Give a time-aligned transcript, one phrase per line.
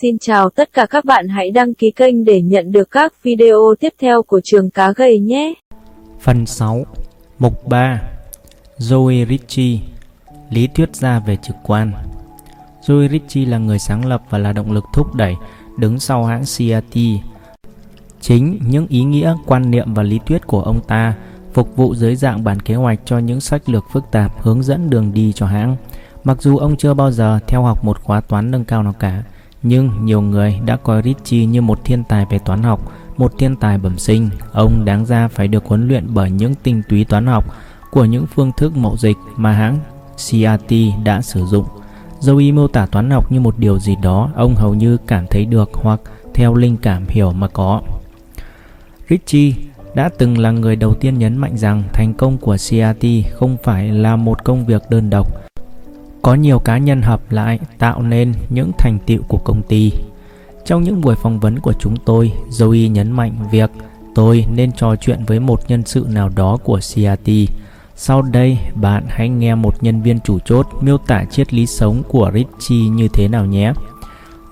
[0.00, 3.74] Xin chào tất cả các bạn hãy đăng ký kênh để nhận được các video
[3.80, 5.54] tiếp theo của trường cá gầy nhé.
[6.20, 6.84] Phần 6
[7.38, 8.02] Mục 3
[8.78, 9.78] Joey Ritchie
[10.50, 11.92] Lý thuyết gia về trực quan
[12.86, 15.34] Joey Ritchie là người sáng lập và là động lực thúc đẩy
[15.78, 16.98] đứng sau hãng CRT.
[18.20, 21.14] Chính những ý nghĩa, quan niệm và lý thuyết của ông ta
[21.52, 24.90] phục vụ dưới dạng bản kế hoạch cho những sách lược phức tạp hướng dẫn
[24.90, 25.76] đường đi cho hãng.
[26.24, 29.22] Mặc dù ông chưa bao giờ theo học một khóa toán nâng cao nào cả,
[29.62, 33.56] nhưng nhiều người đã coi Ritchie như một thiên tài về toán học, một thiên
[33.56, 34.30] tài bẩm sinh.
[34.52, 37.44] Ông đáng ra phải được huấn luyện bởi những tinh túy toán học
[37.90, 39.78] của những phương thức mậu dịch mà hãng
[40.16, 40.74] CRT
[41.04, 41.64] đã sử dụng.
[42.20, 45.44] Joey mô tả toán học như một điều gì đó ông hầu như cảm thấy
[45.44, 46.00] được hoặc
[46.34, 47.82] theo linh cảm hiểu mà có.
[49.10, 49.52] Ritchie
[49.94, 53.88] đã từng là người đầu tiên nhấn mạnh rằng thành công của CRT không phải
[53.88, 55.47] là một công việc đơn độc.
[56.28, 59.92] Có nhiều cá nhân hợp lại tạo nên những thành tựu của công ty.
[60.64, 63.70] Trong những buổi phỏng vấn của chúng tôi, Joey nhấn mạnh việc
[64.14, 67.30] tôi nên trò chuyện với một nhân sự nào đó của CRT.
[67.96, 72.02] Sau đây, bạn hãy nghe một nhân viên chủ chốt miêu tả triết lý sống
[72.08, 73.72] của Ritchie như thế nào nhé.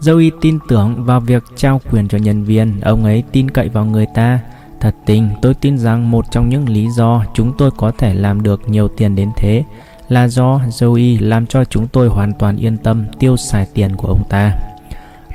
[0.00, 3.84] Joey tin tưởng vào việc trao quyền cho nhân viên, ông ấy tin cậy vào
[3.84, 4.41] người ta.
[4.80, 8.42] Thật tình, tôi tin rằng một trong những lý do chúng tôi có thể làm
[8.42, 9.64] được nhiều tiền đến thế
[10.08, 14.08] là do Joey làm cho chúng tôi hoàn toàn yên tâm tiêu xài tiền của
[14.08, 14.52] ông ta.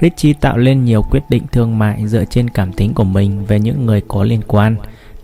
[0.02, 3.60] Richie tạo lên nhiều quyết định thương mại dựa trên cảm tính của mình về
[3.60, 4.76] những người có liên quan.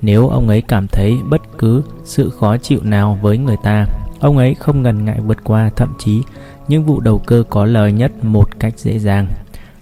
[0.02, 3.86] Nếu ông ấy cảm thấy bất cứ sự khó chịu nào với người ta,
[4.20, 6.22] ông ấy không ngần ngại vượt qua thậm chí
[6.68, 9.28] những vụ đầu cơ có lời nhất một cách dễ dàng.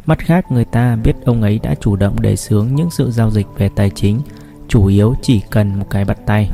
[0.05, 3.29] Mặt khác, người ta biết ông ấy đã chủ động đề xướng những sự giao
[3.29, 4.22] dịch về tài chính,
[4.67, 6.50] chủ yếu chỉ cần một cái bắt tay.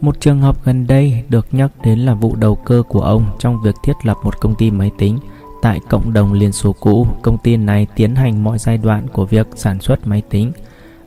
[0.00, 3.62] Một trường hợp gần đây được nhắc đến là vụ đầu cơ của ông trong
[3.62, 5.18] việc thiết lập một công ty máy tính
[5.62, 7.06] tại cộng đồng Liên Xô cũ.
[7.22, 10.52] Công ty này tiến hành mọi giai đoạn của việc sản xuất máy tính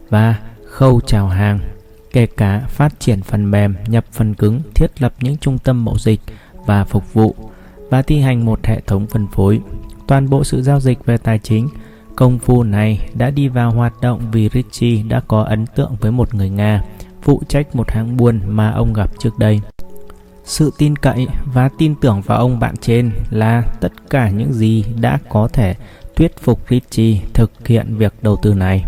[0.09, 1.59] và khâu chào hàng,
[2.11, 5.97] kể cả phát triển phần mềm, nhập phần cứng, thiết lập những trung tâm mậu
[5.97, 6.19] dịch
[6.65, 7.35] và phục vụ
[7.89, 9.61] và thi hành một hệ thống phân phối.
[10.07, 11.69] Toàn bộ sự giao dịch về tài chính,
[12.15, 16.11] công phu này đã đi vào hoạt động vì Ritchie đã có ấn tượng với
[16.11, 16.83] một người Nga
[17.23, 19.61] phụ trách một hãng buôn mà ông gặp trước đây.
[20.45, 24.85] Sự tin cậy và tin tưởng vào ông bạn trên là tất cả những gì
[25.01, 25.75] đã có thể
[26.15, 28.85] thuyết phục Ritchie thực hiện việc đầu tư này.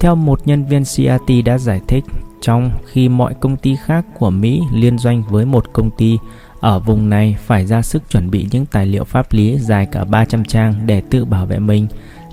[0.00, 2.04] Theo một nhân viên CRT đã giải thích,
[2.40, 6.18] trong khi mọi công ty khác của Mỹ liên doanh với một công ty
[6.60, 10.04] ở vùng này phải ra sức chuẩn bị những tài liệu pháp lý dài cả
[10.04, 11.86] 300 trang để tự bảo vệ mình,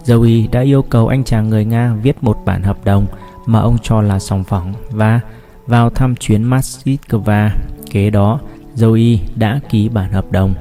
[0.06, 3.08] Joey đã yêu cầu anh chàng người Nga viết một bản hợp đồng
[3.46, 5.20] mà ông cho là sòng phẳng và
[5.68, 7.50] vào thăm chuyến Moscow.
[7.92, 8.40] Kế đó,
[8.76, 10.54] Joey đã ký bản hợp đồng.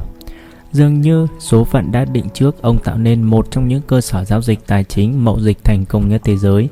[0.72, 4.24] Dường như số phận đã định trước ông tạo nên một trong những cơ sở
[4.24, 6.68] giao dịch tài chính mậu dịch thành công nhất thế giới.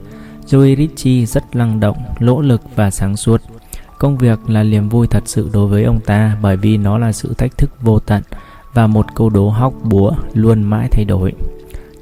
[0.47, 3.43] Joey Ritchie rất năng động, lỗ lực và sáng suốt.
[3.99, 7.13] Công việc là niềm vui thật sự đối với ông ta bởi vì nó là
[7.13, 8.23] sự thách thức vô tận
[8.75, 11.33] và một câu đố hóc búa luôn mãi thay đổi.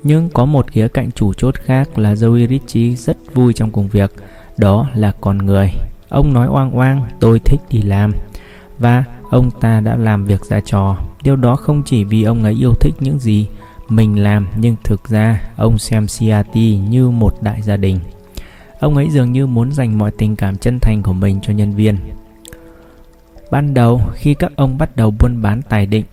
[0.04, 3.88] Nhưng có một khía cạnh chủ chốt khác là Joey Ritchie rất vui trong công
[3.88, 4.12] việc,
[4.56, 5.70] đó là con người.
[6.08, 8.12] Ông nói oang oang, tôi thích đi làm.
[8.78, 10.96] Và ông ta đã làm việc ra trò.
[11.22, 13.48] Điều đó không chỉ vì ông ấy yêu thích những gì
[13.88, 16.56] mình làm, nhưng thực ra ông xem CRT
[16.88, 17.98] như một đại gia đình.
[18.80, 21.74] Ông ấy dường như muốn dành mọi tình cảm chân thành của mình cho nhân
[21.74, 21.96] viên.
[23.50, 26.04] Ban đầu, khi các ông bắt đầu buôn bán tài định,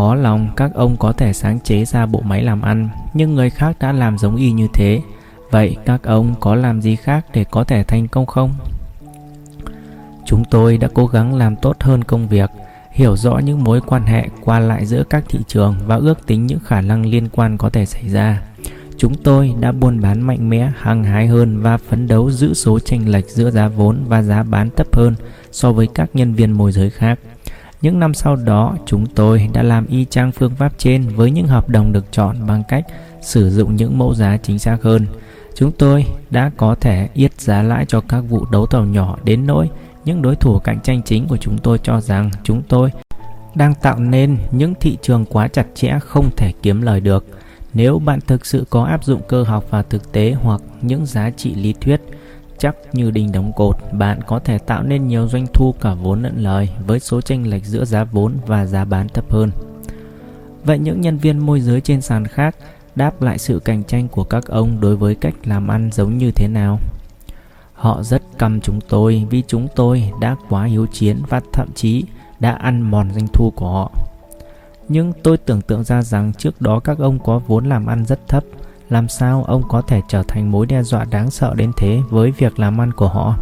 [0.00, 3.50] Khó lòng các ông có thể sáng chế ra bộ máy làm ăn, nhưng người
[3.50, 5.00] khác đã làm giống y như thế.
[5.50, 8.54] Vậy các ông có làm gì khác để có thể thành công không?
[10.26, 12.50] Chúng tôi đã cố gắng làm tốt hơn công việc,
[12.90, 16.46] hiểu rõ những mối quan hệ qua lại giữa các thị trường và ước tính
[16.46, 18.42] những khả năng liên quan có thể xảy ra.
[18.98, 22.78] Chúng tôi đã buôn bán mạnh mẽ, hăng hái hơn và phấn đấu giữ số
[22.78, 25.14] chênh lệch giữa giá vốn và giá bán thấp hơn
[25.52, 27.18] so với các nhân viên môi giới khác.
[27.82, 31.46] Những năm sau đó, chúng tôi đã làm y chang phương pháp trên với những
[31.46, 32.84] hợp đồng được chọn bằng cách
[33.22, 35.06] sử dụng những mẫu giá chính xác hơn.
[35.54, 39.46] Chúng tôi đã có thể yết giá lãi cho các vụ đấu thầu nhỏ đến
[39.46, 39.70] nỗi
[40.04, 42.90] những đối thủ cạnh tranh chính của chúng tôi cho rằng chúng tôi
[43.54, 47.24] đang tạo nên những thị trường quá chặt chẽ không thể kiếm lời được.
[47.74, 51.30] Nếu bạn thực sự có áp dụng cơ học vào thực tế hoặc những giá
[51.30, 52.00] trị lý thuyết,
[52.60, 56.22] chắc như đinh đóng cột, bạn có thể tạo nên nhiều doanh thu cả vốn
[56.22, 59.50] lẫn lời với số chênh lệch giữa giá vốn và giá bán thấp hơn.
[60.64, 62.56] Vậy những nhân viên môi giới trên sàn khác
[62.94, 66.30] đáp lại sự cạnh tranh của các ông đối với cách làm ăn giống như
[66.30, 66.78] thế nào?
[67.72, 72.04] Họ rất căm chúng tôi vì chúng tôi đã quá hiếu chiến và thậm chí
[72.40, 73.90] đã ăn mòn doanh thu của họ.
[74.88, 78.28] Nhưng tôi tưởng tượng ra rằng trước đó các ông có vốn làm ăn rất
[78.28, 78.44] thấp
[78.90, 82.30] làm sao ông có thể trở thành mối đe dọa đáng sợ đến thế với
[82.30, 83.36] việc làm ăn của họ?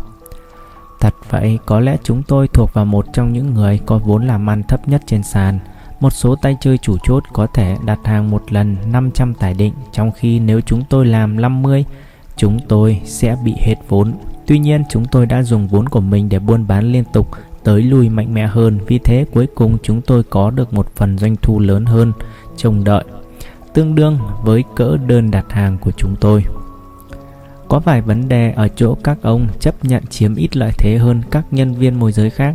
[1.00, 4.50] Thật vậy, có lẽ chúng tôi thuộc vào một trong những người có vốn làm
[4.50, 5.58] ăn thấp nhất trên sàn.
[6.00, 9.72] Một số tay chơi chủ chốt có thể đặt hàng một lần 500 tải định
[9.92, 11.84] Trong khi nếu chúng tôi làm 50
[12.36, 14.12] Chúng tôi sẽ bị hết vốn.
[14.46, 17.30] Tuy nhiên chúng tôi đã dùng vốn của mình để buôn bán liên tục
[17.64, 18.78] tới lui mạnh mẽ hơn.
[18.86, 22.12] Vì thế cuối cùng chúng tôi có được một phần doanh thu lớn hơn
[22.56, 23.04] trông đợi.
[23.78, 26.44] Tương đương với cỡ đơn đặt hàng của chúng tôi.
[27.68, 31.22] Có vài vấn đề ở chỗ các ông chấp nhận chiếm ít lợi thế hơn
[31.30, 32.54] các nhân viên môi giới khác.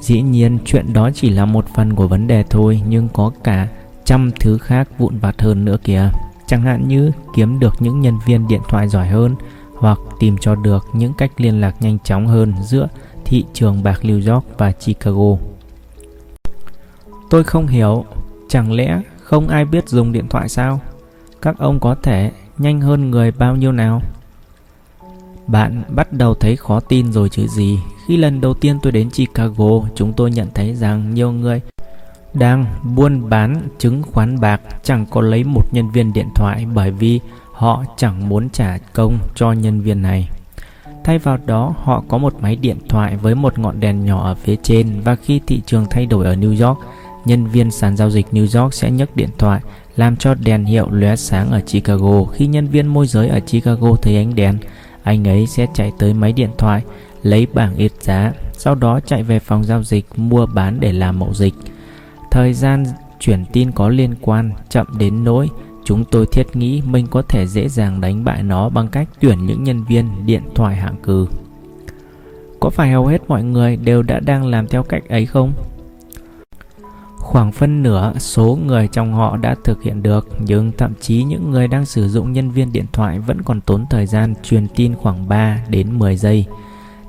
[0.00, 3.68] Dĩ nhiên, chuyện đó chỉ là một phần của vấn đề thôi, Nhưng có cả
[4.04, 6.10] trăm thứ khác vụn vặt hơn nữa kìa.
[6.46, 9.36] Chẳng hạn như kiếm được những nhân viên điện thoại giỏi hơn,
[9.76, 12.88] Hoặc tìm cho được những cách liên lạc nhanh chóng hơn giữa
[13.24, 15.36] thị trường bạc New York và Chicago.
[17.30, 18.04] Tôi không hiểu,
[18.48, 20.80] Chẳng lẽ không ai biết dùng điện thoại sao?
[21.42, 24.02] Các ông có thể nhanh hơn người bao nhiêu nào?
[25.46, 29.10] Bạn bắt đầu thấy khó tin rồi chứ gì Khi lần đầu tiên tôi đến
[29.10, 31.60] Chicago Chúng tôi nhận thấy rằng nhiều người
[32.34, 36.90] đang buôn bán chứng khoán bạc chẳng có lấy một nhân viên điện thoại bởi
[36.90, 37.20] vì
[37.52, 40.28] họ chẳng muốn trả công cho nhân viên này.
[41.04, 44.34] Thay vào đó, họ có một máy điện thoại với một ngọn đèn nhỏ ở
[44.34, 46.78] phía trên và khi thị trường thay đổi ở New York,
[47.24, 49.60] nhân viên sàn giao dịch New York sẽ nhấc điện thoại
[49.96, 52.24] làm cho đèn hiệu lóe sáng ở Chicago.
[52.24, 54.58] Khi nhân viên môi giới ở Chicago thấy ánh đèn,
[55.02, 56.82] anh ấy sẽ chạy tới máy điện thoại,
[57.22, 61.18] lấy bảng ít giá, sau đó chạy về phòng giao dịch mua bán để làm
[61.18, 61.54] mậu dịch.
[62.30, 62.84] Thời gian
[63.20, 65.48] chuyển tin có liên quan chậm đến nỗi
[65.84, 69.46] chúng tôi thiết nghĩ mình có thể dễ dàng đánh bại nó bằng cách tuyển
[69.46, 71.26] những nhân viên điện thoại hạng cừ.
[72.60, 75.52] Có phải hầu hết mọi người đều đã đang làm theo cách ấy không?
[77.20, 81.50] Khoảng phân nửa số người trong họ đã thực hiện được, nhưng thậm chí những
[81.50, 84.94] người đang sử dụng nhân viên điện thoại vẫn còn tốn thời gian truyền tin
[84.94, 86.44] khoảng 3 đến 10 giây.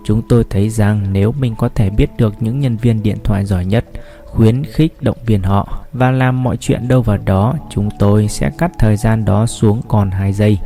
[0.03, 3.45] Chúng tôi thấy rằng nếu mình có thể biết được những nhân viên điện thoại
[3.45, 3.85] giỏi nhất,
[4.25, 8.51] khuyến khích động viên họ và làm mọi chuyện đâu vào đó, chúng tôi sẽ
[8.57, 10.57] cắt thời gian đó xuống còn 2 giây.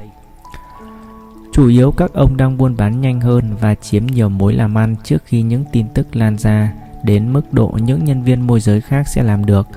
[1.53, 4.95] Chủ yếu các ông đang buôn bán nhanh hơn và chiếm nhiều mối làm ăn
[5.03, 6.74] trước khi những tin tức lan ra
[7.06, 9.68] đến mức độ những nhân viên môi giới khác sẽ làm được.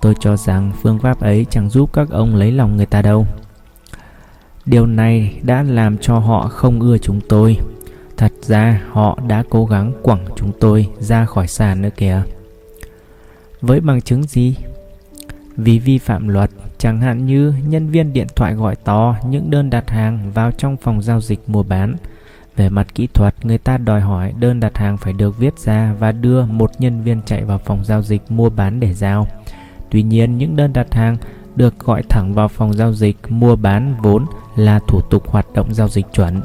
[0.00, 3.26] Tôi cho rằng phương pháp ấy chẳng giúp các ông lấy lòng người ta đâu.
[4.66, 7.58] Điều này đã làm cho họ không ưa chúng tôi.
[8.16, 12.22] Thật ra họ đã cố gắng quẳng chúng tôi ra khỏi sàn nữa kìa.
[13.60, 14.56] Với bằng chứng gì?
[15.56, 19.70] Vì vi phạm luật, chẳng hạn như nhân viên điện thoại gọi to những đơn
[19.70, 21.94] đặt hàng vào trong phòng giao dịch mua bán.
[22.56, 25.94] Về mặt kỹ thuật, người ta đòi hỏi đơn đặt hàng phải được viết ra
[25.98, 29.26] và đưa một nhân viên chạy vào phòng giao dịch mua bán để giao.
[29.90, 31.16] Tuy nhiên, những đơn đặt hàng
[31.56, 34.26] được gọi thẳng vào phòng giao dịch mua bán vốn
[34.56, 36.40] là thủ tục hoạt động giao dịch chuẩn.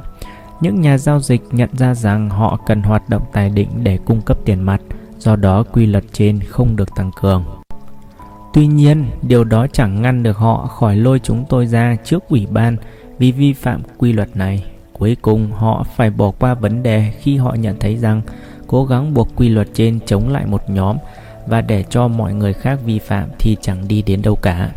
[0.61, 4.21] Những nhà giao dịch nhận ra rằng họ cần hoạt động tài định để cung
[4.21, 4.81] cấp tiền mặt–
[5.21, 7.45] do đó quy luật trên không được tăng cường.
[8.53, 12.47] Tuy nhiên, điều đó chẳng ngăn được họ khỏi lôi chúng tôi ra trước ủy
[12.51, 12.77] ban
[13.17, 14.70] vì vi phạm quy luật này.
[15.01, 18.21] Cuối cùng, họ phải bỏ qua vấn đề khi họ nhận thấy rằng
[18.67, 20.97] cố gắng buộc quy luật trên chống lại một nhóm
[21.47, 24.69] và để cho mọi người khác vi phạm thì chẳng đi đến đâu cả.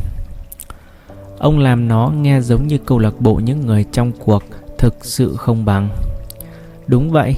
[1.38, 4.42] Ông làm nó nghe giống như câu lạc bộ những người trong cuộc
[4.78, 5.88] thực sự không bằng.
[6.86, 7.34] Đúng vậy,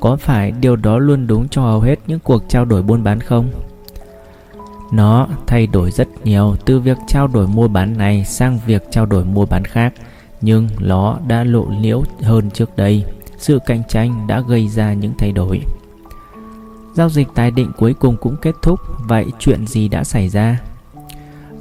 [0.00, 3.20] có phải điều đó luôn đúng cho hầu hết những cuộc trao đổi buôn bán
[3.20, 3.50] không?
[4.92, 9.06] Nó thay đổi rất nhiều từ việc trao đổi mua bán này sang việc trao
[9.06, 9.92] đổi mua bán khác,
[10.44, 13.04] nhưng nó đã lộ liễu hơn trước đây.
[13.38, 15.60] Sự cạnh tranh đã gây ra những thay đổi.
[16.94, 20.60] Giao dịch tài định cuối cùng cũng kết thúc, vậy chuyện gì đã xảy ra?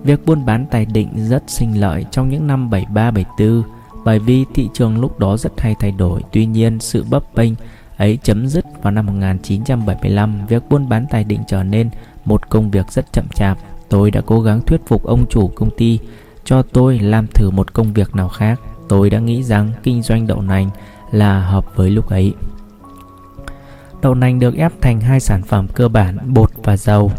[0.04, 3.64] Việc buôn bán tài định rất sinh lợi trong những năm 73-74
[4.06, 6.22] bởi vì thị trường lúc đó rất hay thay đổi.
[6.32, 7.54] Tuy nhiên, sự bấp bênh
[7.98, 11.90] ấy chấm dứt vào năm 1975, việc buôn bán tài định trở nên
[12.26, 13.58] một công việc rất chậm chạp.
[13.90, 16.00] Tôi đã cố gắng thuyết phục ông chủ công ty
[16.46, 18.60] cho tôi làm thử một công việc nào khác.
[18.94, 20.70] Tôi đã nghĩ rằng kinh doanh đậu nành
[21.12, 22.34] là hợp với lúc ấy.
[24.02, 27.12] Đậu nành được ép thành hai sản phẩm cơ bản, bột và dầu.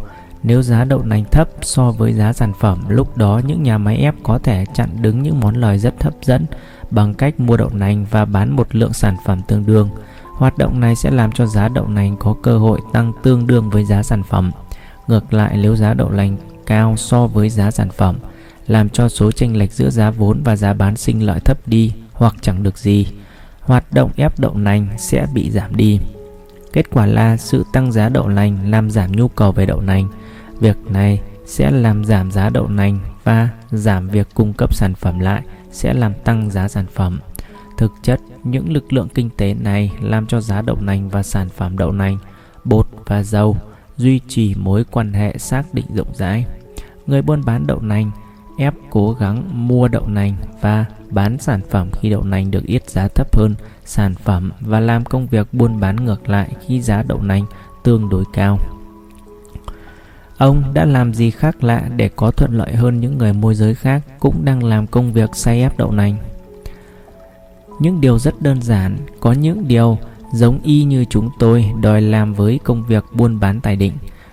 [0.42, 3.96] Nếu giá đậu nành thấp so với giá sản phẩm, lúc đó những nhà máy
[3.96, 6.46] ép có thể chặn đứng những món lời rất hấp dẫn
[6.90, 9.88] bằng cách mua đậu nành và bán một lượng sản phẩm tương đương.
[10.36, 13.70] Hoạt động này sẽ làm cho giá đậu nành có cơ hội tăng tương đương
[13.70, 14.52] với giá sản phẩm.
[15.06, 18.16] Ngược lại nếu giá đậu nành cao so với giá sản phẩm,
[18.66, 21.92] làm cho số chênh lệch giữa giá vốn và giá bán sinh lợi thấp đi
[22.12, 23.06] hoặc chẳng được gì,
[23.60, 25.98] hoạt động ép đậu nành sẽ bị giảm đi.
[26.72, 30.08] Kết quả là sự tăng giá đậu nành làm giảm nhu cầu về đậu nành.
[30.60, 35.18] Việc này sẽ làm giảm giá đậu nành và giảm việc cung cấp sản phẩm
[35.18, 35.42] lại
[35.72, 37.20] sẽ làm tăng giá sản phẩm.
[37.78, 41.48] Thực chất, những lực lượng kinh tế này làm cho giá đậu nành và sản
[41.48, 42.18] phẩm đậu nành,
[42.64, 43.56] bột và dầu
[43.96, 46.44] duy trì mối quan hệ xác định rộng rãi.
[47.06, 48.10] Người buôn bán đậu nành
[48.58, 52.90] ép cố gắng mua đậu nành và bán sản phẩm khi đậu nành được yết
[52.90, 57.02] giá thấp hơn sản phẩm và làm công việc buôn bán ngược lại khi giá
[57.02, 57.44] đậu nành
[57.82, 58.58] tương đối cao.
[60.38, 63.74] Ông đã làm gì khác lạ để có thuận lợi hơn những người môi giới
[63.74, 66.16] khác cũng đang làm công việc say ép đậu nành?
[67.80, 69.98] Những điều rất đơn giản, có những điều
[70.32, 73.92] giống y như chúng tôi đòi làm với công việc buôn bán tài định.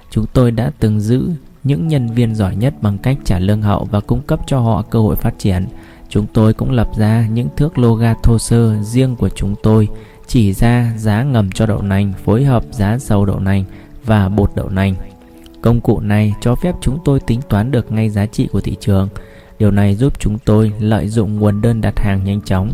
[0.10, 1.30] Chúng tôi đã từng giữ
[1.64, 4.82] những nhân viên giỏi nhất bằng cách trả lương hậu và cung cấp cho họ
[4.82, 5.68] cơ hội phát triển.
[6.10, 9.88] Chúng tôi cũng lập ra những thước loga thô sơ riêng của chúng tôi,
[10.28, 13.64] chỉ ra giá ngầm cho đậu nành, phối hợp giá dầu đậu nành
[14.06, 14.96] và bột đậu nành.
[15.62, 18.76] Công cụ này cho phép chúng tôi tính toán được ngay giá trị của thị
[18.80, 19.10] trường.
[19.60, 22.72] Điều này giúp chúng tôi lợi dụng nguồn đơn đặt hàng nhanh chóng.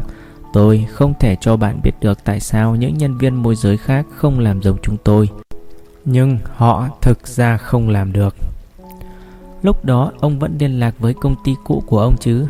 [0.54, 4.06] Tôi không thể cho bạn biết được tại sao những nhân viên môi giới khác
[4.16, 5.30] không làm giống chúng tôi.
[6.06, 8.36] Nhưng họ thực ra không làm được.
[9.62, 12.46] Lúc đó ông vẫn liên lạc với công ty cũ của ông chứ?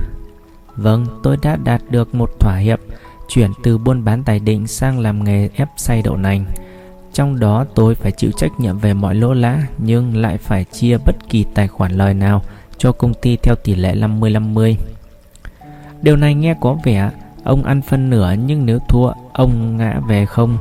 [0.76, 2.80] Vâng, tôi đã đạt được một thỏa hiệp
[3.28, 6.46] chuyển từ buôn bán tài định sang làm nghề ép xay đậu nành.
[7.14, 10.98] Trong đó tôi phải chịu trách nhiệm về mọi lỗ lã nhưng lại phải chia
[11.06, 12.42] bất kỳ tài khoản lời nào
[12.78, 14.76] cho công ty theo tỷ lệ 50-50.
[16.02, 17.12] Điều này nghe có vẻ
[17.44, 20.58] ông ăn phân nửa nhưng nếu thua ông ngã về không.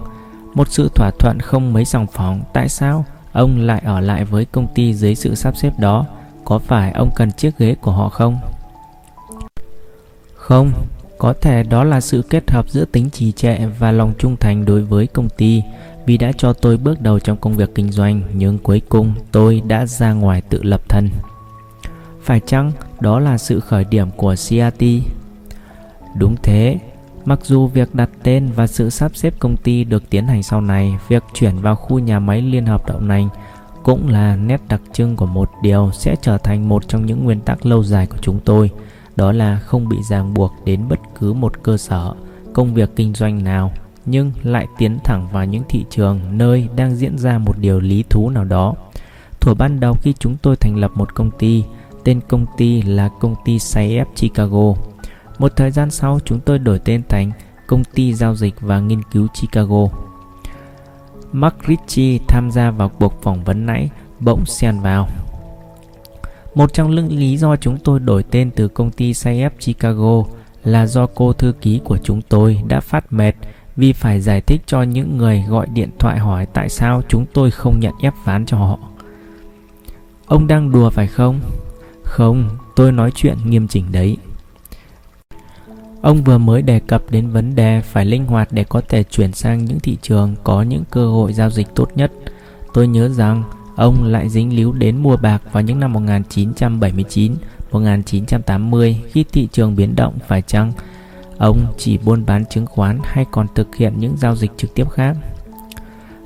[0.55, 4.45] Một sự thỏa thuận không mấy sòng phóng, tại sao ông lại ở lại với
[4.45, 6.07] công ty dưới sự sắp xếp đó?
[6.47, 8.39] Có phải ông cần chiếc ghế của họ không?
[10.35, 10.73] Không,
[11.19, 14.65] có thể đó là sự kết hợp giữa tính trì trệ và lòng trung thành
[14.65, 15.63] đối với công ty
[16.07, 19.63] vì đã cho tôi bước đầu trong công việc kinh doanh nhưng cuối cùng tôi
[19.67, 21.09] đã ra ngoài tự lập thân.
[22.23, 24.83] Phải chăng đó là sự khởi điểm của CRT?
[26.17, 26.79] Đúng thế,
[27.25, 30.61] mặc dù việc đặt tên và sự sắp xếp công ty được tiến hành sau
[30.61, 33.29] này, việc chuyển vào khu nhà máy liên hợp đậu nành
[33.87, 37.41] cũng là nét đặc trưng của một điều sẽ trở thành một trong những nguyên
[37.41, 38.71] tắc lâu dài của chúng tôi,
[39.17, 42.15] đó là không bị ràng buộc đến bất cứ một cơ sở,
[42.53, 43.73] công việc kinh doanh nào,
[44.07, 48.05] nhưng lại tiến thẳng vào những thị trường nơi đang diễn ra một điều lý
[48.11, 48.75] thú nào đó.
[49.41, 51.65] Thuở ban đầu khi chúng tôi thành lập một công ty,
[52.05, 54.75] tên công ty là công ty CF Chicago.
[55.39, 57.33] Một thời gian sau, chúng tôi đổi tên thành
[57.67, 60.06] công ty giao dịch và nghiên cứu Chicago.
[61.37, 63.91] Mark Ritchie tham gia vào cuộc phỏng vấn nãy
[64.21, 65.09] bỗng xen vào.
[66.55, 70.23] Một trong những lý do chúng tôi đổi tên từ công ty CF Chicago
[70.65, 73.33] là do cô thư ký của chúng tôi đã phát mệt
[73.77, 77.51] vì phải giải thích cho những người gọi điện thoại hỏi tại sao chúng tôi
[77.51, 78.79] không nhận ép ván cho họ.
[80.27, 81.41] Ông đang đùa phải không?
[82.03, 84.17] Không, tôi nói chuyện nghiêm chỉnh đấy.
[86.07, 89.33] Ông vừa mới đề cập đến vấn đề phải linh hoạt để có thể chuyển
[89.33, 92.13] sang những thị trường có những cơ hội giao dịch tốt nhất.
[92.75, 93.43] Tôi nhớ rằng
[93.77, 97.35] ông lại dính líu đến mua bạc vào những năm 1979,
[97.71, 100.73] 1980 khi thị trường biến động phải chăng
[101.39, 104.91] ông chỉ buôn bán chứng khoán hay còn thực hiện những giao dịch trực tiếp
[104.91, 105.17] khác?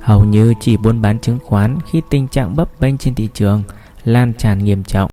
[0.01, 3.63] Hầu như chỉ buôn bán chứng khoán khi tình trạng bấp bênh trên thị trường
[4.03, 5.11] lan tràn nghiêm trọng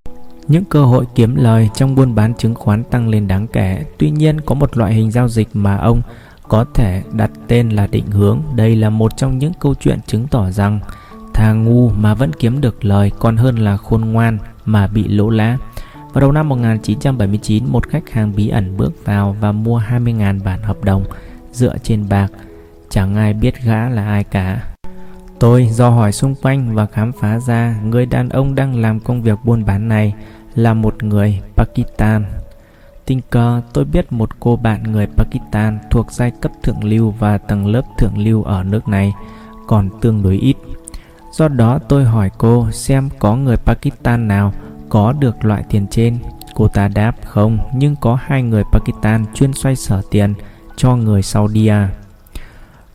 [0.49, 3.85] những cơ hội kiếm lời trong buôn bán chứng khoán tăng lên đáng kể.
[3.99, 6.03] Tuy nhiên có một loại hình giao dịch mà ông
[6.49, 8.41] có thể đặt tên là định hướng.
[8.55, 10.81] Đây là một trong những câu chuyện chứng tỏ rằng
[11.35, 15.31] thà ngu mà vẫn kiếm được lời còn hơn là khôn ngoan mà bị lỗ
[15.31, 15.59] lá.
[16.13, 20.63] Vào đầu năm 1979, một khách hàng bí ẩn bước vào và mua 20.000 bản
[20.63, 21.05] hợp đồng
[21.53, 22.29] dựa trên bạc.
[22.91, 24.75] Chẳng ai biết gã là ai cả.
[25.39, 29.23] Tôi do hỏi xung quanh và khám phá ra người đàn ông đang làm công
[29.23, 30.15] việc buôn bán này
[30.59, 32.25] là một người Pakistan.
[33.07, 37.39] Tình cờ tôi biết một cô bạn người Pakistan thuộc giai cấp thượng lưu và
[37.39, 39.13] tầng lớp thượng lưu ở nước này
[39.67, 40.57] còn tương đối ít.
[41.33, 44.53] Do đó tôi hỏi cô xem có người Pakistan nào
[44.89, 46.19] có được loại tiền trên.
[46.55, 50.35] Cô ta đáp không, nhưng có hai người Pakistan chuyên xoay sở tiền
[50.77, 51.71] cho người Saudi.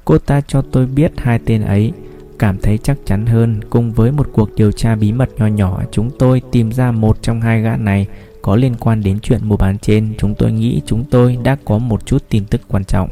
[0.06, 1.94] Cô ta cho tôi biết hai tên ấy
[2.40, 3.62] cảm thấy chắc chắn hơn.
[3.70, 7.18] Cùng với một cuộc điều tra bí mật nho nhỏ, chúng tôi tìm ra một
[7.22, 8.08] trong hai gã này
[8.42, 10.14] có liên quan đến chuyện mua bán trên.
[10.18, 13.10] Chúng tôi nghĩ chúng tôi đã có một chút tin tức quan trọng.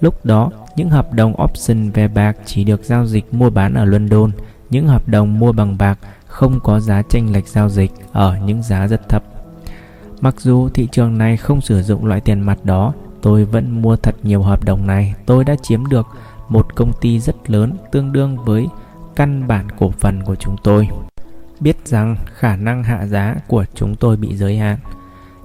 [0.00, 3.84] Lúc đó, những hợp đồng option về bạc chỉ được giao dịch mua bán ở
[3.84, 4.30] london.
[4.70, 8.62] Những hợp đồng mua bằng bạc không có giá tranh lệch giao dịch ở những
[8.62, 9.24] giá rất thấp.
[10.20, 13.96] Mặc dù thị trường này không sử dụng loại tiền mặt đó, tôi vẫn mua
[13.96, 15.14] thật nhiều hợp đồng này.
[15.26, 16.06] Tôi đã chiếm được
[16.48, 18.68] một công ty rất lớn tương đương với
[19.16, 20.88] căn bản cổ phần của chúng tôi.
[21.60, 24.78] biết rằng khả năng hạ giá của chúng tôi bị giới hạn.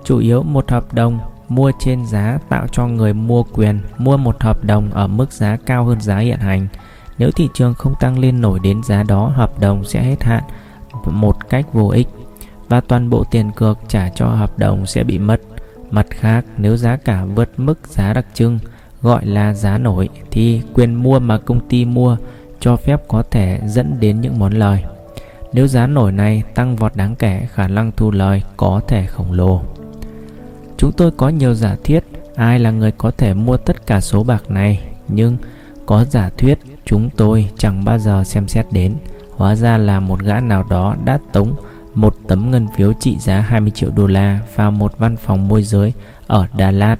[0.03, 4.43] Chủ yếu một hợp đồng mua trên giá tạo cho người mua quyền mua một
[4.43, 6.67] hợp đồng ở mức giá cao hơn giá hiện hành.
[7.17, 10.43] Nếu thị trường không tăng lên nổi đến giá đó, hợp đồng sẽ hết hạn
[11.05, 12.07] một cách vô ích
[12.69, 15.41] và toàn bộ tiền cược trả cho hợp đồng sẽ bị mất.
[15.91, 18.59] Mặt khác, nếu giá cả vượt mức giá đặc trưng
[19.01, 22.17] gọi là giá nổi thì quyền mua mà công ty mua
[22.59, 24.83] cho phép có thể dẫn đến những món lời.
[25.53, 29.31] Nếu giá nổi này tăng vọt đáng kể, khả năng thu lời có thể khổng
[29.31, 29.61] lồ.
[30.77, 32.03] Chúng tôi có nhiều giả thiết
[32.35, 35.37] ai là người có thể mua tất cả số bạc này, nhưng
[35.85, 38.95] có giả thuyết chúng tôi chẳng bao giờ xem xét đến.
[39.35, 41.55] Hóa ra là một gã nào đó đã tống
[41.93, 45.63] một tấm ngân phiếu trị giá 20 triệu đô la vào một văn phòng môi
[45.63, 45.93] giới
[46.27, 46.97] ở Đà Lạt.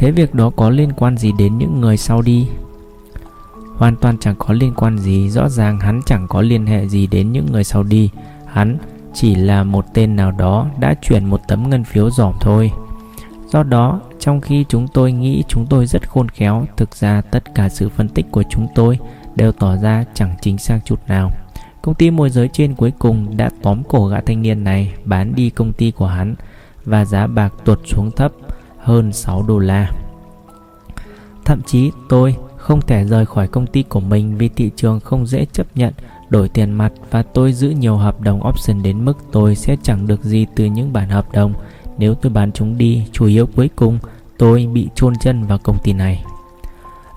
[0.00, 2.48] Thế việc đó có liên quan gì đến những người sau đi?
[3.76, 7.06] Hoàn toàn chẳng có liên quan gì, rõ ràng hắn chẳng có liên hệ gì
[7.06, 8.10] đến những người sau đi.
[8.46, 8.78] Hắn
[9.14, 12.72] chỉ là một tên nào đó đã chuyển một tấm ngân phiếu giỏm thôi.
[13.48, 17.54] Do đó, trong khi chúng tôi nghĩ chúng tôi rất khôn khéo, thực ra tất
[17.54, 18.98] cả sự phân tích của chúng tôi
[19.34, 21.32] đều tỏ ra chẳng chính xác chút nào.
[21.82, 25.34] Công ty môi giới trên cuối cùng đã tóm cổ gã thanh niên này bán
[25.34, 26.34] đi công ty của hắn
[26.84, 28.32] và giá bạc tuột xuống thấp
[28.82, 29.90] hơn 6 đô la.
[31.44, 35.26] Thậm chí tôi không thể rời khỏi công ty của mình vì thị trường không
[35.26, 35.92] dễ chấp nhận
[36.30, 40.06] đổi tiền mặt và tôi giữ nhiều hợp đồng option đến mức tôi sẽ chẳng
[40.06, 41.54] được gì từ những bản hợp đồng.
[41.98, 43.98] Nếu tôi bán chúng đi, chủ yếu cuối cùng
[44.38, 46.24] tôi bị chôn chân vào công ty này.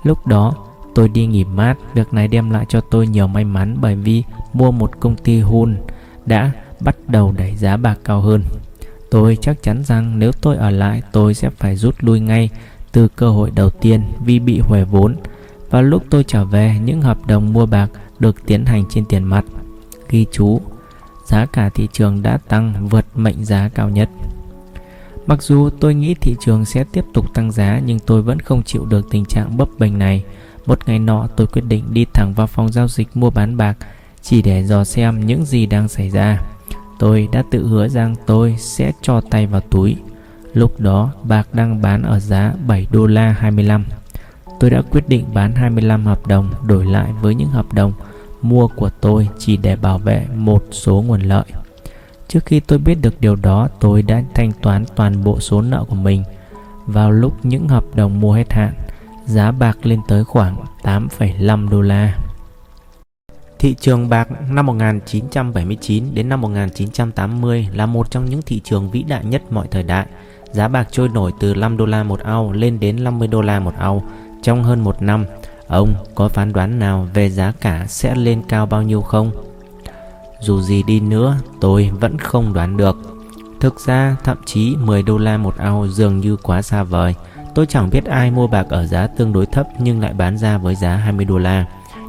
[0.03, 0.53] Lúc đó,
[0.96, 4.24] tôi đi nghỉ mát, việc này đem lại cho tôi nhiều may mắn bởi vì
[4.53, 5.75] mua một công ty hun
[6.25, 8.43] đã bắt đầu đẩy giá bạc cao hơn
[9.13, 12.50] tôi chắc chắn rằng nếu tôi ở lại tôi sẽ phải rút lui ngay
[12.91, 15.15] từ cơ hội đầu tiên vì bị huề vốn
[15.70, 17.88] và lúc tôi trở về những hợp đồng mua bạc
[18.20, 19.46] được tiến hành trên tiền mặt.
[20.10, 20.62] Ghi chú,
[21.25, 24.10] giá cả thị trường đã tăng vượt mệnh giá cao nhất.
[25.25, 28.63] Mặc dù tôi nghĩ thị trường sẽ tiếp tục tăng giá nhưng tôi vẫn không
[28.63, 30.24] chịu được tình trạng bấp bênh này.
[30.66, 33.77] Một ngày nọ tôi quyết định đi thẳng vào phòng giao dịch mua bán bạc
[34.22, 36.52] chỉ để dò xem những gì đang xảy ra.
[37.00, 39.96] Tôi đã tự hứa rằng tôi sẽ cho tay vào túi.
[40.53, 43.86] Lúc đó bạc đang bán ở giá 7 đô la 25
[44.64, 47.94] tôi đã quyết định bán 25 hợp đồng đổi lại với những hợp đồng
[48.42, 51.46] mua của tôi chỉ để bảo vệ một số nguồn lợi.
[52.27, 55.86] Trước khi tôi biết được điều đó, tôi đã thanh toán toàn bộ số nợ
[55.90, 56.24] của mình.
[56.86, 58.74] Vào lúc những hợp đồng mua hết hạn,
[59.25, 62.18] giá bạc lên tới khoảng 8,5 đô la.
[63.63, 69.03] Thị trường bạc năm 1979 đến năm 1980 là một trong những thị trường vĩ
[69.03, 70.05] đại nhất mọi thời đại.
[70.51, 73.59] Giá bạc trôi nổi từ 5 đô la một ao lên đến 50 đô la
[73.59, 74.03] một ao
[74.41, 75.25] trong hơn một năm,
[75.67, 79.31] ông có phán đoán nào về giá cả sẽ lên cao bao nhiêu không?
[80.41, 82.97] Dù gì đi nữa, tôi vẫn không đoán được.
[83.59, 87.15] Thực ra, thậm chí 10 đô la một ao dường như quá xa vời.
[87.55, 90.57] Tôi chẳng biết ai mua bạc ở giá tương đối thấp nhưng lại bán ra
[90.57, 91.65] với giá 20 đô la.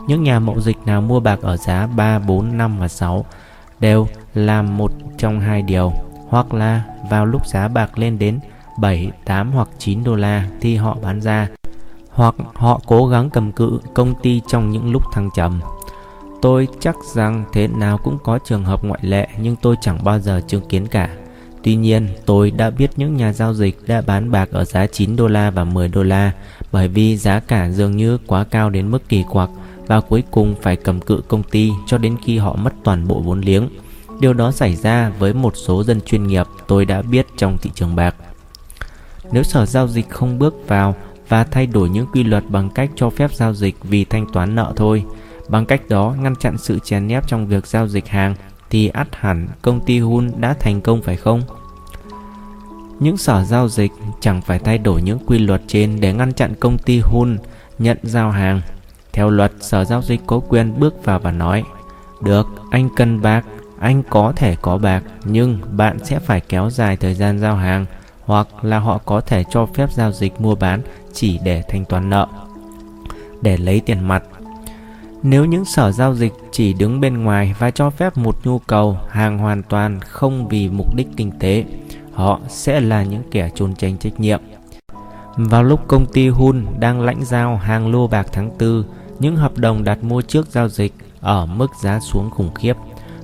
[0.07, 3.25] Những nhà mậu dịch nào mua bạc ở giá 3, 4, 5 và 6
[3.81, 5.93] đều làm một trong hai điều.
[6.29, 8.41] Hoặc là vào lúc giá bạc lên đến
[8.81, 11.49] 7, 8 hoặc 9 đô la thì họ bán ra
[12.11, 15.61] hoặc họ cố gắng cầm cự công ty trong những lúc thăng trầm.
[16.43, 20.19] Tôi chắc rằng thế nào cũng có trường hợp ngoại lệ nhưng tôi chẳng bao
[20.19, 21.09] giờ chứng kiến cả.
[21.63, 25.17] Tuy nhiên, tôi đã biết những nhà giao dịch đã bán bạc ở giá 9
[25.17, 26.33] đô la và 10 đô la
[26.73, 29.51] bởi vì giá cả dường như quá cao đến mức kỳ quặc
[29.87, 33.21] và cuối cùng phải cầm cự công ty cho đến khi họ mất toàn bộ
[33.21, 33.69] vốn liếng.
[34.21, 37.71] Điều đó xảy ra với một số dân chuyên nghiệp tôi đã biết trong thị
[37.75, 38.15] trường bạc.
[39.33, 40.95] Nếu sở giao dịch không bước vào
[41.29, 44.55] và thay đổi những quy luật bằng cách cho phép giao dịch vì thanh toán
[44.55, 45.05] nợ thôi.
[45.49, 48.35] Bằng cách đó ngăn chặn sự chèn ép trong việc giao dịch hàng,
[48.71, 51.43] thì ắt hẳn công ty Hun đã thành công phải không?
[53.01, 56.55] Những sở giao dịch chẳng phải thay đổi những quy luật trên để ngăn chặn
[56.61, 57.39] công ty Hun
[57.79, 58.61] nhận giao hàng.
[59.15, 61.65] Theo luật, sở giao dịch có quyền bước vào và nói
[62.23, 63.45] Được, anh cần bạc,
[63.79, 67.87] anh có thể có bạc, nhưng bạn sẽ phải kéo dài thời gian giao hàng
[68.25, 70.81] hoặc là họ có thể cho phép giao dịch mua bán
[71.13, 72.27] chỉ để thanh toán nợ
[73.43, 74.23] để lấy tiền mặt.
[75.23, 78.99] Nếu những sở giao dịch chỉ đứng bên ngoài và cho phép một nhu cầu
[79.09, 81.65] hàng hoàn toàn không vì mục đích kinh tế
[82.13, 84.41] họ sẽ là những kẻ trốn tránh trách nhiệm.
[85.37, 88.85] Vào lúc công ty Hun đang lãnh giao hàng lô bạc tháng 4,
[89.19, 92.77] những hợp đồng đặt mua trước giao dịch ở mức giá xuống khủng khiếp.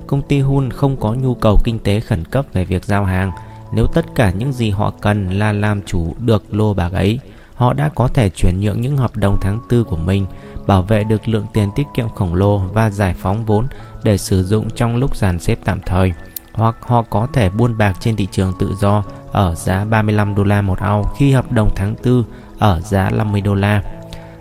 [0.07, 3.33] Công ty Hun không có nhu cầu kinh tế khẩn cấp về việc giao hàng.
[3.73, 7.21] Nếu tất cả những gì họ cần là làm chủ được lô bạc ấy,
[7.55, 10.27] họ đã có thể chuyển nhượng những hợp đồng tháng tư của mình
[10.67, 13.67] bảo vệ được lượng tiền tiết kiệm khổng lồ và giải phóng vốn
[14.03, 16.13] để sử dụng trong lúc dàn xếp tạm thời,
[16.53, 20.45] hoặc họ có thể buôn bạc trên thị trường tự do ở giá 35 đô
[20.45, 22.25] la một ao khi hợp đồng tháng 4
[22.59, 23.83] ở giá 50 đô la.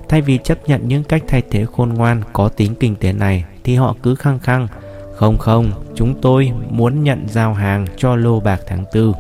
[0.10, 3.46] Thay vì chấp nhận những cách thay thế khôn ngoan có tính kinh tế này
[3.64, 4.68] thì họ cứ khăng khăng
[5.16, 9.14] Không không, chúng tôi muốn nhận giao hàng cho lô bạc tháng 4.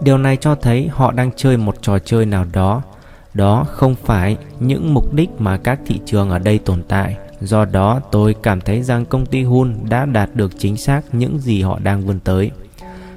[0.00, 2.82] Điều này cho thấy họ đang chơi một trò chơi nào đó.
[3.34, 7.16] Đó không phải những mục đích mà các thị trường ở đây tồn tại.
[7.40, 11.38] Do đó tôi cảm thấy rằng công ty Hun đã đạt được chính xác những
[11.38, 12.50] gì họ đang vươn tới.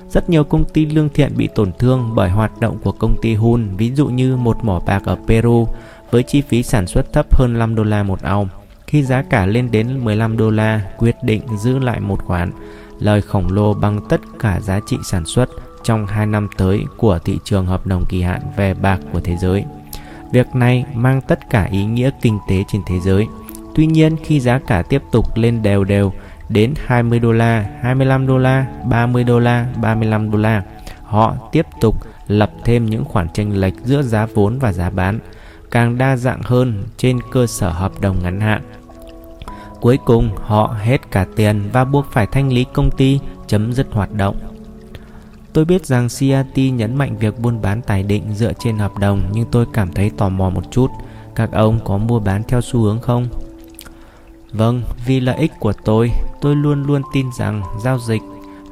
[0.10, 3.34] Rất nhiều công ty lương thiện bị tổn thương bởi hoạt động của công ty
[3.36, 5.68] Hun, ví dụ như một mỏ bạc ở Peru
[6.12, 8.50] với chi phí sản xuất thấp hơn 5 đô la một ao.
[8.88, 12.52] Khi giá cả lên đến 15 đô la, quyết định giữ lại một khoản
[13.00, 15.50] lời khổng lồ bằng tất cả giá trị sản xuất
[15.84, 19.38] trong 2 năm tới của thị trường hợp đồng kỳ hạn về bạc của thế
[19.38, 19.64] giới.
[20.32, 23.28] Việc này mang tất cả ý nghĩa kinh tế trên thế giới.
[23.76, 26.14] Tuy nhiên khi giá cả tiếp tục lên đều đều
[26.50, 30.64] đến 20 đô la, 25 đô la, 30 đô la, 35 đô la,
[31.04, 31.96] họ tiếp tục
[32.28, 35.20] lập thêm những khoản chênh lệch giữa giá vốn và giá bán,
[35.72, 38.62] càng đa dạng hơn trên cơ sở hợp đồng ngắn hạn.
[39.82, 43.88] Cuối cùng họ hết cả tiền và buộc phải thanh lý công ty chấm dứt
[43.92, 44.36] hoạt động.
[45.54, 49.22] Tôi biết rằng CRT nhấn mạnh việc buôn bán tài định dựa trên hợp đồng
[49.32, 50.88] nhưng tôi cảm thấy tò mò một chút.
[51.36, 53.28] Các ông có mua bán theo xu hướng không?
[54.52, 58.22] Vâng, vì lợi ích của tôi, tôi luôn luôn tin rằng giao dịch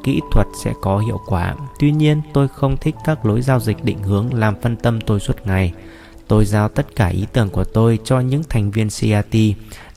[0.04, 1.56] kỹ thuật sẽ có hiệu quả.
[1.80, 5.20] Tuy nhiên, tôi không thích các lối giao dịch định hướng làm phân tâm tôi
[5.20, 5.74] suốt ngày.
[6.30, 9.38] Tôi giao tất cả ý tưởng của tôi cho những thành viên CRT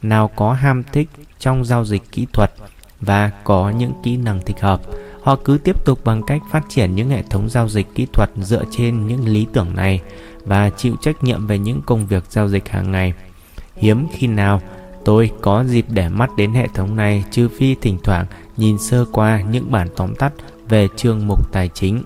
[0.02, 2.52] nào có ham thích trong giao dịch kỹ thuật
[3.00, 4.80] và có những kỹ năng thích hợp.
[5.22, 8.30] Họ cứ tiếp tục bằng cách phát triển những hệ thống giao dịch kỹ thuật
[8.36, 10.00] dựa trên những lý tưởng này
[10.44, 13.12] và chịu trách nhiệm về những công việc giao dịch hàng ngày.
[13.76, 14.60] Hiếm khi nào
[15.04, 19.04] tôi có dịp để mắt đến hệ thống này, trừ phi thỉnh thoảng nhìn sơ
[19.12, 20.32] qua những bản tóm tắt
[20.68, 22.02] về chương mục tài chính.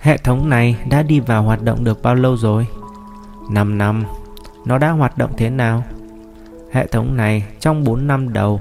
[0.00, 2.66] Hệ thống này đã đi vào hoạt động được bao lâu rồi?
[3.50, 4.04] 5 năm.
[4.64, 5.84] Nó đã hoạt động thế nào?
[6.72, 8.60] Hệ thống này trong 4 năm đầu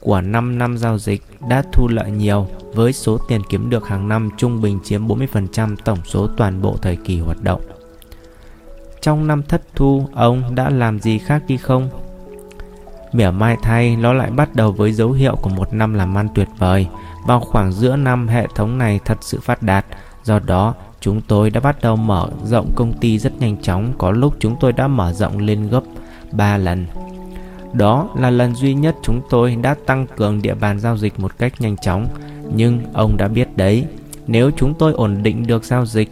[0.00, 4.08] của 5 năm giao dịch đã thu lợi nhiều với số tiền kiếm được hàng
[4.08, 7.60] năm trung bình chiếm 40% tổng số toàn bộ thời kỳ hoạt động.
[9.00, 11.90] Trong năm thất thu, ông đã làm gì khác đi không?
[13.12, 16.28] Mỉa mai thay, nó lại bắt đầu với dấu hiệu của một năm làm ăn
[16.34, 16.86] tuyệt vời.
[17.26, 19.86] Vào khoảng giữa năm, hệ thống này thật sự phát đạt.
[20.28, 23.92] Do đó, chúng tôi đã bắt đầu mở rộng công ty rất nhanh chóng.
[23.98, 25.80] Có lúc chúng tôi đã mở rộng lên gấp
[26.32, 26.86] 3 lần.
[27.72, 31.38] Đó là lần duy nhất chúng tôi đã tăng cường địa bàn giao dịch một
[31.38, 32.06] cách nhanh chóng.
[32.54, 33.86] Nhưng ông đã biết đấy,
[34.26, 36.10] nếu chúng tôi ổn định được giao dịch,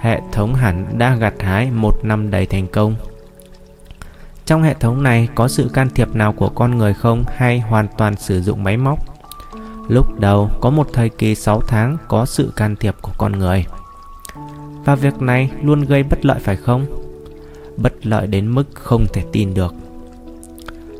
[0.00, 2.94] hệ thống hẳn đã gặt hái một năm đầy thành công.
[4.46, 7.88] Trong hệ thống này có sự can thiệp nào của con người không hay hoàn
[7.98, 9.13] toàn sử dụng máy móc?
[9.88, 13.66] Lúc đầu có một thời kỳ 6 tháng có sự can thiệp của con người.
[14.84, 16.86] Và việc này luôn gây bất lợi phải không?
[17.76, 19.74] Bất lợi đến mức không thể tin được.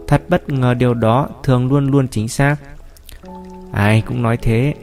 [0.09, 2.57] Thật bất ngờ điều đó thường luôn luôn chính xác.
[3.73, 4.75] Ai cũng nói thế.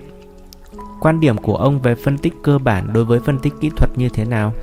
[0.99, 3.89] Quan điểm của ông về phân tích cơ bản đối với phân tích kỹ thuật
[3.95, 4.53] như thế nào?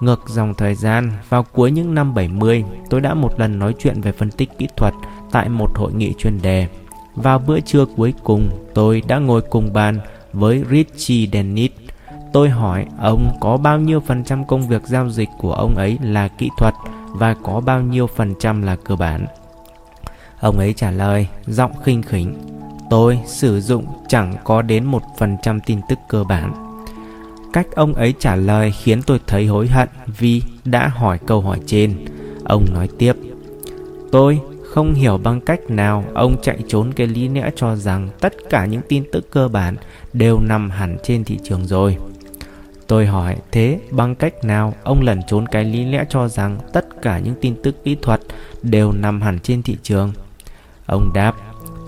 [0.00, 4.00] Ngược dòng thời gian, vào cuối những năm 70, tôi đã một lần nói chuyện
[4.00, 4.94] về phân tích kỹ thuật
[5.32, 6.68] tại một hội nghị chuyên đề.
[7.16, 9.98] Vào bữa trưa cuối cùng, tôi đã ngồi cùng bàn
[10.32, 11.70] với Richie Dennis.
[12.32, 15.98] Tôi hỏi ông có bao nhiêu phần trăm công việc giao dịch của ông ấy
[16.02, 16.74] là kỹ thuật
[17.12, 19.26] và có bao nhiêu phần trăm là cơ bản.
[20.40, 22.34] Ông ấy trả lời, giọng khinh khỉnh.
[22.90, 26.52] Tôi sử dụng chẳng có đến một phần trăm tin tức cơ bản.
[27.52, 31.60] Cách ông ấy trả lời khiến tôi thấy hối hận vì đã hỏi câu hỏi
[31.66, 32.04] trên.
[32.44, 33.12] Ông nói tiếp,
[34.12, 34.40] tôi
[34.76, 38.66] không hiểu bằng cách nào ông chạy trốn cái lý lẽ cho rằng tất cả
[38.66, 39.76] những tin tức cơ bản
[40.12, 41.96] đều nằm hẳn trên thị trường rồi.
[42.86, 47.02] Tôi hỏi thế bằng cách nào ông lẩn trốn cái lý lẽ cho rằng tất
[47.02, 48.20] cả những tin tức kỹ thuật
[48.62, 50.12] đều nằm hẳn trên thị trường?
[50.86, 51.34] Ông đáp,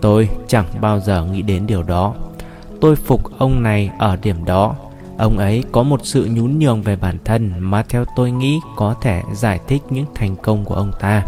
[0.02, 2.14] tôi chẳng bao giờ nghĩ đến điều đó.
[2.80, 4.76] Tôi phục ông này ở điểm đó.
[5.18, 8.94] Ông ấy có một sự nhún nhường về bản thân mà theo tôi nghĩ có
[9.02, 11.24] thể giải thích những thành công của ông ta.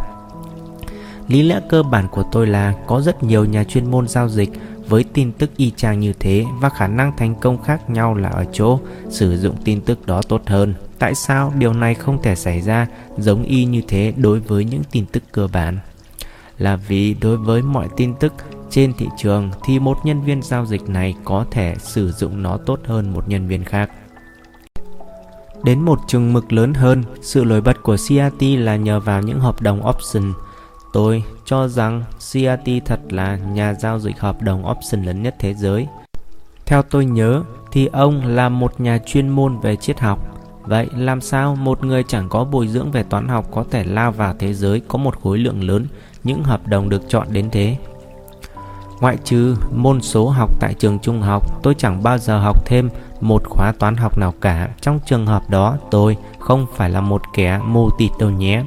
[1.30, 4.50] Lý lẽ cơ bản của tôi là có rất nhiều nhà chuyên môn giao dịch
[4.88, 8.28] với tin tức y chang như thế và khả năng thành công khác nhau là
[8.28, 10.74] ở chỗ sử dụng tin tức đó tốt hơn.
[10.98, 12.86] Tại sao điều này không thể xảy ra
[13.18, 15.78] giống y như thế đối với những tin tức cơ bản?
[16.60, 18.32] là vì đối với mọi tin tức
[18.70, 22.56] trên thị trường thì một nhân viên giao dịch này có thể sử dụng nó
[22.66, 23.90] tốt hơn một nhân viên khác.
[25.64, 29.40] Đến một chừng mực lớn hơn, sự nổi bật của CRT là nhờ vào những
[29.40, 30.32] hợp đồng option.
[30.92, 35.54] Tôi cho rằng CRT thật là nhà giao dịch hợp đồng option lớn nhất thế
[35.54, 35.86] giới.
[36.66, 40.18] Theo tôi nhớ thì ông là một nhà chuyên môn về triết học.
[40.62, 44.12] Vậy làm sao một người chẳng có bồi dưỡng về toán học có thể lao
[44.12, 45.86] vào thế giới có một khối lượng lớn
[46.24, 47.76] những hợp đồng được chọn đến thế?
[49.00, 52.88] Ngoại trừ môn số học tại trường trung học, tôi chẳng bao giờ học thêm
[53.20, 54.68] một khóa toán học nào cả.
[54.80, 58.64] Trong trường hợp đó, tôi không phải là một kẻ mù tịt đâu nhé.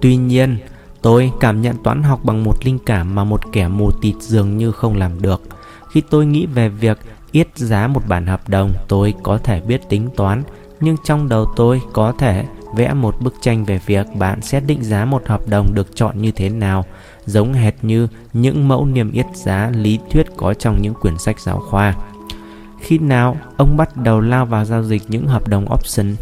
[0.00, 0.58] Tuy nhiên,
[1.02, 4.56] tôi cảm nhận toán học bằng một linh cảm mà một kẻ mù tịt dường
[4.56, 5.42] như không làm được.
[5.90, 6.98] Khi tôi nghĩ về việc
[7.32, 10.42] yết giá một bản hợp đồng, tôi có thể biết tính toán,
[10.80, 14.84] nhưng trong đầu tôi có thể vẽ một bức tranh về việc bạn sẽ định
[14.84, 16.84] giá một hợp đồng được chọn như thế nào–
[17.26, 21.40] giống hệt như những mẫu niêm yết giá lý thuyết có trong những quyển sách
[21.40, 21.94] giáo khoa.
[22.80, 26.14] Khi nào ông bắt đầu lao vào giao dịch những hợp đồng option?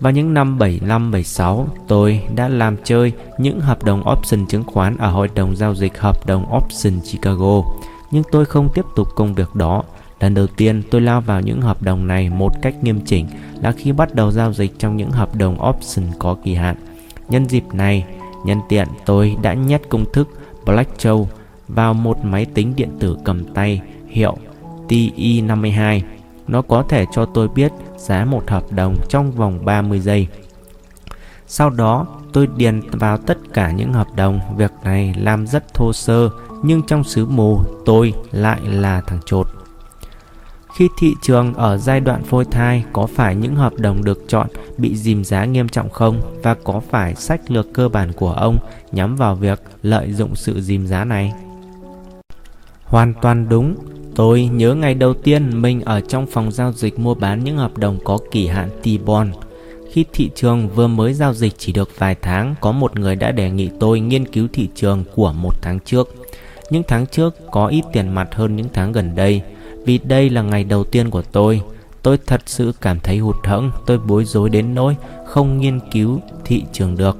[0.00, 5.10] Vào những năm 75-76, tôi đã làm chơi những hợp đồng option chứng khoán ở
[5.10, 7.62] Hội đồng Giao dịch Hợp đồng Option Chicago,
[8.10, 9.82] nhưng tôi không tiếp tục công việc đó.
[10.20, 13.26] Lần đầu tiên tôi lao vào những hợp đồng này một cách nghiêm chỉnh
[13.62, 16.76] là khi bắt đầu giao dịch trong những hợp đồng option có kỳ hạn.
[17.28, 18.04] Nhân dịp này,
[18.44, 20.28] Nhân tiện tôi đã nhét công thức
[20.64, 21.28] Black Châu
[21.68, 24.36] vào một máy tính điện tử cầm tay hiệu
[24.88, 26.00] TI52.
[26.50, 30.26] Nó có thể cho tôi biết giá một hợp đồng trong vòng 30 giây.
[31.46, 34.40] Sau đó, tôi điền vào tất cả những hợp đồng.
[34.56, 36.30] Việc này làm rất thô sơ,
[36.62, 39.46] nhưng trong xứ mù, tôi lại là thằng chột.
[40.76, 44.48] Khi thị trường ở giai đoạn phôi thai có phải những hợp đồng được chọn
[44.78, 48.58] bị dìm giá nghiêm trọng không và có phải sách lược cơ bản của ông
[48.92, 51.32] nhắm vào việc lợi dụng sự dìm giá này?
[52.84, 53.76] Hoàn toàn đúng.
[54.20, 57.78] Tôi nhớ ngày đầu tiên mình ở trong phòng giao dịch mua bán những hợp
[57.78, 59.32] đồng có kỳ hạn T-bond.
[59.90, 63.32] Khi thị trường vừa mới giao dịch chỉ được vài tháng, có một người đã
[63.32, 66.14] đề nghị tôi nghiên cứu thị trường của một tháng trước.
[66.70, 69.42] Những tháng trước có ít tiền mặt hơn những tháng gần đây
[69.84, 71.62] vì đây là ngày đầu tiên của tôi.
[72.02, 76.20] Tôi thật sự cảm thấy hụt hẫng, tôi bối rối đến nỗi không nghiên cứu
[76.44, 77.16] thị trường được.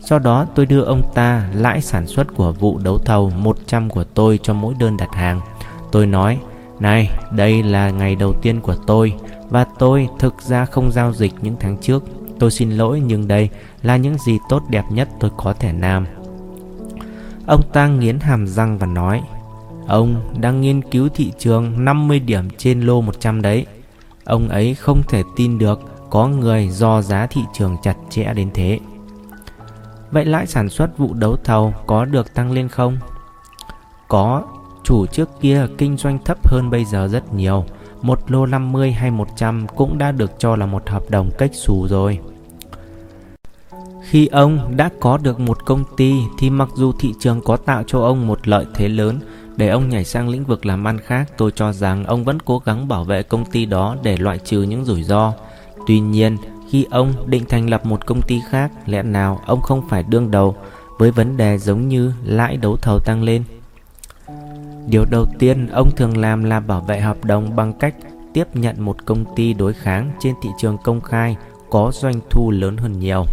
[0.00, 4.04] Do đó tôi đưa ông ta lãi sản xuất của vụ đấu thầu 100 của
[4.04, 5.40] tôi cho mỗi đơn đặt hàng.
[5.92, 6.38] Tôi nói,
[6.80, 9.14] này, đây là ngày đầu tiên của tôi
[9.48, 12.04] và tôi thực ra không giao dịch những tháng trước.
[12.38, 13.48] Tôi xin lỗi nhưng đây
[13.82, 16.06] là những gì tốt đẹp nhất tôi có thể làm.
[17.46, 19.22] Ông ta nghiến hàm răng và nói,
[19.88, 23.66] Ông đang nghiên cứu thị trường 50 điểm trên lô 100 đấy.
[24.24, 28.50] Ông ấy không thể tin được có người do giá thị trường chặt chẽ đến
[28.54, 28.78] thế.
[30.10, 32.98] Vậy lãi sản xuất vụ đấu thầu có được tăng lên không?
[34.08, 34.42] Có,
[34.88, 37.64] chủ trước kia kinh doanh thấp hơn bây giờ rất nhiều.
[38.02, 41.86] Một lô 50 hay 100 cũng đã được cho là một hợp đồng cách xù
[41.88, 42.18] rồi.
[44.02, 47.82] Khi ông đã có được một công ty thì mặc dù thị trường có tạo
[47.86, 49.18] cho ông một lợi thế lớn
[49.56, 52.62] để ông nhảy sang lĩnh vực làm ăn khác, tôi cho rằng ông vẫn cố
[52.64, 55.32] gắng bảo vệ công ty đó để loại trừ những rủi ro.
[55.86, 56.36] Tuy nhiên,
[56.70, 60.30] khi ông định thành lập một công ty khác, lẽ nào ông không phải đương
[60.30, 60.56] đầu
[60.98, 63.44] với vấn đề giống như lãi đấu thầu tăng lên?
[64.90, 67.94] Điều đầu tiên ông thường làm là bảo vệ hợp đồng bằng cách
[68.32, 71.36] tiếp nhận một công ty đối kháng trên thị trường công khai
[71.70, 73.24] có doanh thu lớn hơn nhiều.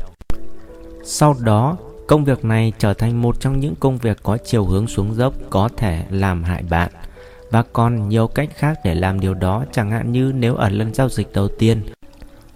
[1.04, 4.88] Sau đó, Công việc này trở thành một trong những công việc có chiều hướng
[4.88, 6.92] xuống dốc có thể làm hại bạn.
[7.52, 10.94] Và còn nhiều cách khác để làm điều đó chẳng hạn như nếu ở lần
[10.94, 11.82] giao dịch đầu tiên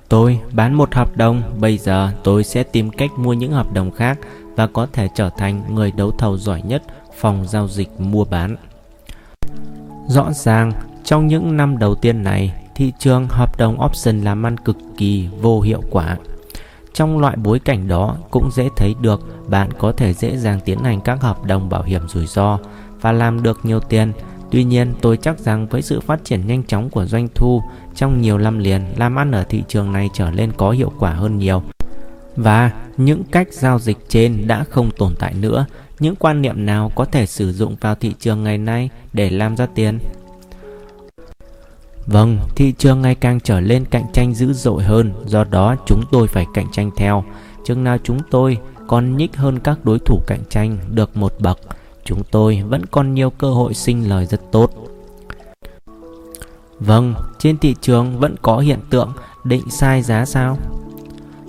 [0.09, 3.91] Tôi bán một hợp đồng, bây giờ tôi sẽ tìm cách mua những hợp đồng
[3.91, 4.19] khác
[4.55, 6.83] và có thể trở thành người đấu thầu giỏi nhất
[7.19, 8.55] phòng giao dịch mua bán.
[10.09, 10.71] Rõ ràng,
[11.03, 15.27] trong những năm đầu tiên này, thị trường hợp đồng option làm ăn cực kỳ
[15.41, 16.17] vô hiệu quả.
[16.93, 20.79] Trong loại bối cảnh đó cũng dễ thấy được bạn có thể dễ dàng tiến
[20.79, 22.59] hành các hợp đồng bảo hiểm rủi ro
[23.01, 24.11] và làm được nhiều tiền.
[24.51, 27.61] Tuy nhiên, tôi chắc rằng với sự phát triển nhanh chóng của doanh thu
[27.95, 31.11] trong nhiều năm liền, làm ăn ở thị trường này trở nên có hiệu quả
[31.11, 31.63] hơn nhiều.
[32.35, 35.65] Và những cách giao dịch trên đã không tồn tại nữa.
[35.99, 39.57] Những quan niệm nào có thể sử dụng vào thị trường ngày nay để làm
[39.57, 39.99] ra tiền?
[42.07, 46.03] Vâng, thị trường ngày càng trở lên cạnh tranh dữ dội hơn, do đó chúng
[46.11, 47.23] tôi phải cạnh tranh theo.
[47.65, 48.57] Chừng nào chúng tôi
[48.87, 51.59] còn nhích hơn các đối thủ cạnh tranh được một bậc,
[52.03, 54.71] chúng tôi vẫn còn nhiều cơ hội sinh lời rất tốt.
[56.79, 60.57] Vâng, trên thị trường vẫn có hiện tượng định sai giá sao?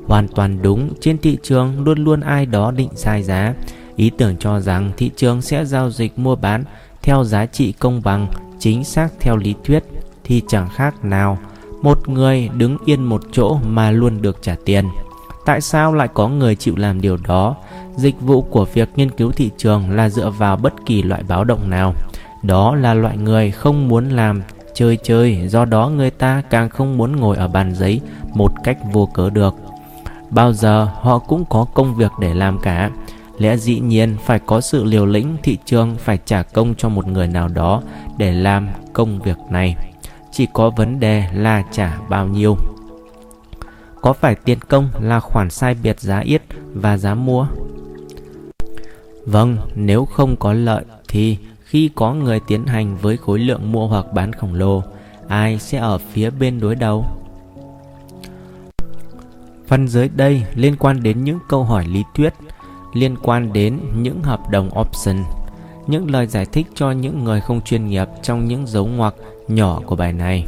[0.06, 3.54] Hoàn toàn đúng, trên thị trường luôn luôn ai đó định sai giá.
[4.00, 6.64] Ý tưởng cho rằng thị trường sẽ giao dịch mua bán
[7.02, 8.26] theo giá trị công bằng,
[8.58, 9.84] chính xác theo lý thuyết
[10.24, 11.38] thì chẳng khác nào
[11.82, 14.84] Một người đứng yên một chỗ mà luôn được trả tiền.
[15.46, 17.56] Tại sao lại có người chịu làm điều đó?
[17.96, 21.44] Dịch vụ của việc nghiên cứu thị trường là dựa vào bất kỳ loại báo
[21.44, 21.94] động nào.
[22.42, 24.42] Đó là loại người không muốn làm
[24.74, 28.00] chơi chơi, do đó người ta càng không muốn ngồi ở bàn giấy
[28.34, 29.54] một cách vô cớ được.
[30.30, 32.90] Bao giờ họ cũng có công việc để làm cả.
[33.40, 37.06] Lẽ dĩ nhiên phải có sự liều lĩnh thị trường phải trả công cho một
[37.06, 37.82] người nào đó
[38.18, 39.76] để làm công việc này.
[40.32, 42.56] Chỉ có vấn đề là trả bao nhiêu.
[44.00, 46.42] Có phải tiền công là khoản sai biệt giá yết
[46.74, 47.46] và giá mua?
[49.26, 53.86] Vâng, nếu không có lợi thì khi có người tiến hành với khối lượng mua
[53.86, 54.82] hoặc bán khổng lồ,
[55.28, 57.04] ai sẽ ở phía bên đối đầu?
[59.66, 62.34] Phần dưới đây liên quan đến những câu hỏi lý thuyết,
[62.92, 65.16] liên quan đến những hợp đồng option,
[65.86, 69.14] những lời giải thích cho những người không chuyên nghiệp trong những dấu ngoặc
[69.48, 70.46] nhỏ của bài này.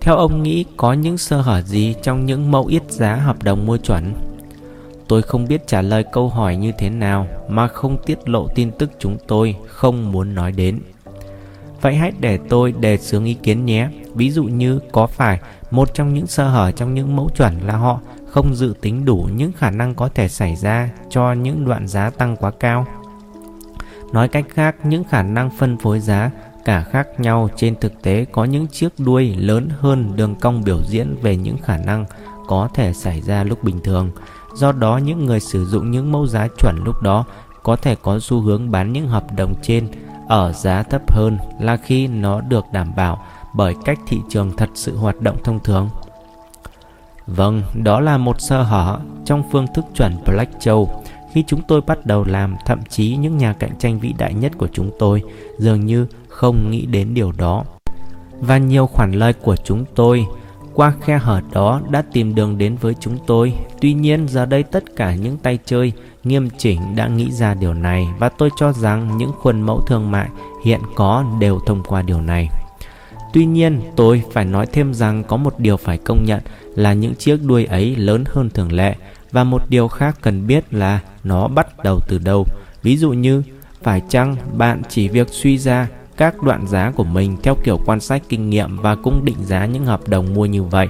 [0.00, 3.66] Theo ông nghĩ có những sơ hở gì trong những mẫu ít giá hợp đồng
[3.66, 4.14] mua chuẩn?
[5.08, 8.70] Tôi không biết trả lời câu hỏi như thế nào mà không tiết lộ tin
[8.78, 10.80] tức chúng tôi không muốn nói đến.
[11.80, 13.88] Vậy hãy để tôi đề xướng ý kiến nhé.
[14.14, 17.76] Ví dụ như có phải một trong những sơ hở trong những mẫu chuẩn là
[17.76, 18.00] họ
[18.34, 22.10] không dự tính đủ những khả năng có thể xảy ra cho những đoạn giá
[22.10, 22.86] tăng quá cao.
[24.12, 26.30] Nói cách khác, những khả năng phân phối giá
[26.64, 30.82] cả khác nhau trên thực tế có những chiếc đuôi lớn hơn đường cong biểu
[30.88, 32.04] diễn về những khả năng
[32.46, 34.10] có thể xảy ra lúc bình thường
[34.54, 37.24] Do đó những người sử dụng những mẫu giá chuẩn lúc đó
[37.62, 39.88] có thể có xu hướng bán những hợp đồng trên
[40.28, 44.68] ở giá thấp hơn là khi nó được đảm bảo bởi cách thị trường thật
[44.74, 45.90] sự hoạt động thông thường.
[47.26, 51.80] Vâng, đó là một sơ hở trong phương thức chuẩn Black Châu Khi chúng tôi
[51.80, 55.22] bắt đầu làm, thậm chí những nhà cạnh tranh vĩ đại nhất của chúng tôi
[55.58, 57.64] dường như không nghĩ đến điều đó.
[58.40, 60.26] Và nhiều khoản lời của chúng tôi
[60.74, 63.54] qua khe hở đó đã tìm đường đến với chúng tôi.
[63.80, 65.92] Tuy nhiên giờ đây tất cả những tay chơi
[66.24, 70.10] nghiêm chỉnh đã nghĩ ra điều này và tôi cho rằng những khuôn mẫu thương
[70.10, 70.28] mại
[70.64, 72.48] hiện có đều thông qua điều này.
[73.34, 76.40] Tuy nhiên, tôi phải nói thêm rằng có một điều phải công nhận
[76.74, 78.94] là những chiếc đuôi ấy lớn hơn thường lệ
[79.32, 82.46] và một điều khác cần biết là nó bắt đầu từ đâu.
[82.82, 83.42] Ví dụ như,
[83.82, 88.00] phải chăng bạn chỉ việc suy ra các đoạn giá của mình theo kiểu quan
[88.00, 90.88] sát kinh nghiệm và cũng định giá những hợp đồng mua như vậy.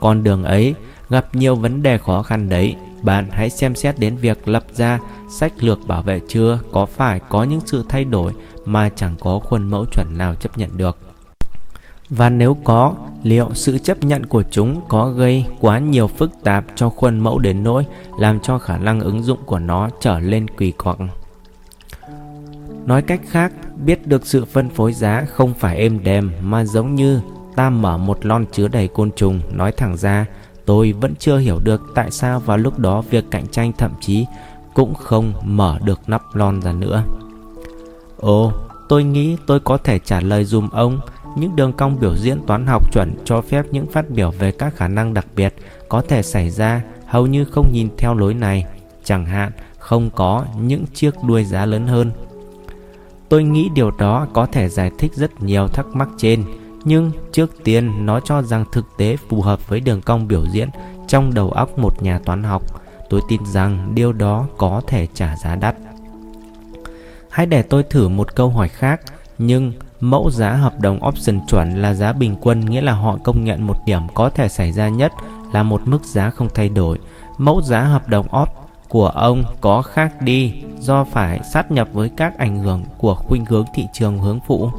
[0.00, 0.74] Con đường ấy
[1.10, 2.76] gặp nhiều vấn đề khó khăn đấy.
[3.02, 7.20] Bạn hãy xem xét đến việc lập ra sách lược bảo vệ chưa có phải
[7.28, 8.32] có những sự thay đổi
[8.64, 11.07] mà chẳng có khuôn mẫu chuẩn nào chấp nhận được.
[12.10, 16.64] Và nếu có, liệu sự chấp nhận của chúng có gây quá nhiều phức tạp
[16.74, 17.86] cho khuôn mẫu đến nỗi
[18.18, 20.98] làm cho khả năng ứng dụng của nó trở lên quỳ quặc?
[22.86, 23.52] Nói cách khác,
[23.84, 27.20] biết được sự phân phối giá không phải êm đềm mà giống như
[27.56, 29.40] ta mở một lon chứa đầy côn trùng.
[29.52, 30.26] Nói thẳng ra,
[30.64, 34.26] tôi vẫn chưa hiểu được tại sao vào lúc đó việc cạnh tranh thậm chí
[34.74, 37.02] cũng không mở được nắp lon ra nữa.
[38.16, 38.52] Ồ,
[38.88, 41.00] tôi nghĩ tôi có thể trả lời dùm ông
[41.40, 44.76] những đường cong biểu diễn toán học chuẩn cho phép những phát biểu về các
[44.76, 45.54] khả năng đặc biệt
[45.88, 48.64] có thể xảy ra hầu như không nhìn theo lối này.
[49.04, 52.12] Chẳng hạn, không có những chiếc đuôi giá lớn hơn
[53.28, 56.44] Tôi nghĩ điều đó có thể giải thích rất nhiều thắc mắc trên,
[56.84, 60.68] nhưng trước tiên nó cho rằng thực tế phù hợp với đường cong biểu diễn
[61.08, 62.62] trong đầu óc một nhà toán học.
[63.10, 65.76] Tôi tin rằng điều đó có thể trả giá đắt.
[67.30, 69.00] Hãy để tôi thử một câu hỏi khác,
[69.38, 73.44] nhưng mẫu giá hợp đồng option chuẩn là giá bình quân, nghĩa là họ công
[73.44, 75.12] nhận một điểm có thể xảy ra nhất
[75.52, 76.98] là một mức giá không thay đổi.
[77.38, 78.48] Mẫu giá hợp đồng op
[78.88, 83.44] của ông có khác đi do phải sát nhập với các ảnh hưởng của khuynh
[83.44, 84.70] hướng thị trường hướng phụ.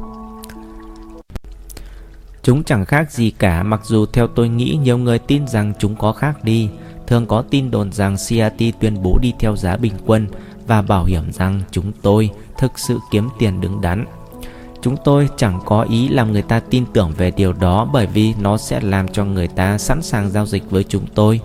[2.42, 5.96] Chúng chẳng khác gì cả, mặc dù theo tôi nghĩ nhiều người tin rằng chúng
[5.96, 6.70] có khác đi.
[7.06, 10.26] Thường có tin đồn rằng CRT tuyên bố đi theo giá bình quân
[10.66, 14.04] và bảo hiểm rằng chúng tôi thực sự kiếm tiền đứng đắn.
[14.82, 18.34] Chúng tôi chẳng có ý làm người ta tin tưởng về điều đó bởi vì
[18.40, 21.40] nó sẽ làm cho người ta sẵn sàng giao dịch với chúng tôi.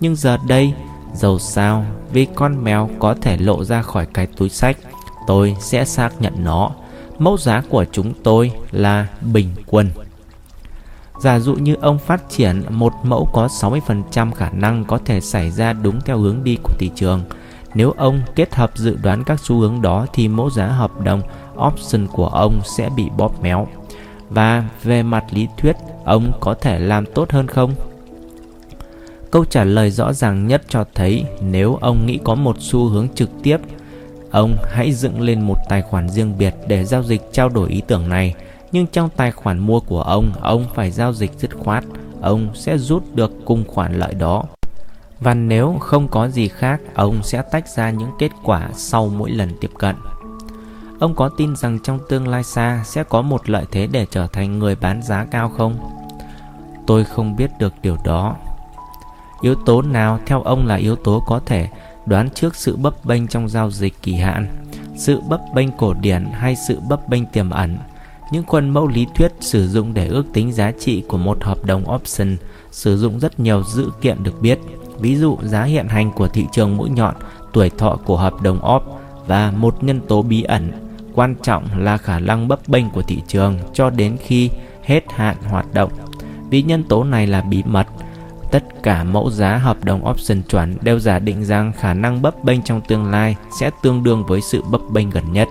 [0.00, 0.72] Nhưng giờ đây,
[1.16, 4.76] Dầu sao vì con mèo có thể lộ ra khỏi cái túi sách
[5.26, 6.70] Tôi sẽ xác nhận nó.
[7.18, 9.90] Mẫu giá của chúng tôi là bình quân.
[11.20, 15.50] Giả dụ như ông phát triển một mẫu có 60% khả năng có thể xảy
[15.50, 17.22] ra đúng theo hướng đi của thị trường.
[17.74, 21.22] Nếu ông kết hợp dự đoán các xu hướng đó thì mẫu giá hợp đồng
[21.66, 23.66] option của ông sẽ bị bóp méo
[24.30, 27.74] Và về mặt lý thuyết, ông có thể làm tốt hơn không?
[29.30, 33.08] Câu trả lời rõ ràng nhất cho thấy nếu ông nghĩ có một xu hướng
[33.14, 33.56] trực tiếp,
[34.30, 37.82] ông hãy dựng lên một tài khoản riêng biệt để giao dịch trao đổi ý
[37.86, 38.34] tưởng này.
[38.72, 41.84] Nhưng trong tài khoản mua của ông, ông phải giao dịch dứt khoát,
[42.20, 44.44] ông sẽ rút được cùng khoản lợi đó.
[45.20, 49.30] Và nếu không có gì khác, ông sẽ tách ra những kết quả sau mỗi
[49.30, 49.96] lần tiếp cận.
[50.98, 54.26] Ông có tin rằng trong tương lai xa sẽ có một lợi thế để trở
[54.26, 55.76] thành người bán giá cao không?
[56.86, 58.36] Tôi không biết được điều đó.
[59.40, 61.68] Yếu tố nào theo ông là yếu tố có thể
[62.06, 64.64] đoán trước sự bấp bênh trong giao dịch kỳ hạn,
[64.96, 67.78] sự bấp bênh cổ điển hay sự bấp bênh tiềm ẩn?
[68.32, 71.64] Những khuôn mẫu lý thuyết sử dụng để ước tính giá trị của một hợp
[71.64, 72.36] đồng option
[72.70, 74.58] sử dụng rất nhiều dữ kiện được biết,
[74.98, 77.14] ví dụ giá hiện hành của thị trường mũi nhọn,
[77.52, 78.82] tuổi thọ của hợp đồng op
[79.26, 80.85] và một nhân tố bí ẩn
[81.16, 84.50] quan trọng là khả năng bấp bênh của thị trường cho đến khi
[84.84, 85.90] hết hạn hoạt động.
[86.50, 87.86] Vì nhân tố này là bí mật,
[88.52, 92.44] tất cả mẫu giá hợp đồng option chuẩn đều giả định rằng khả năng bấp
[92.44, 95.48] bênh trong tương lai sẽ tương đương với sự bấp bênh gần nhất.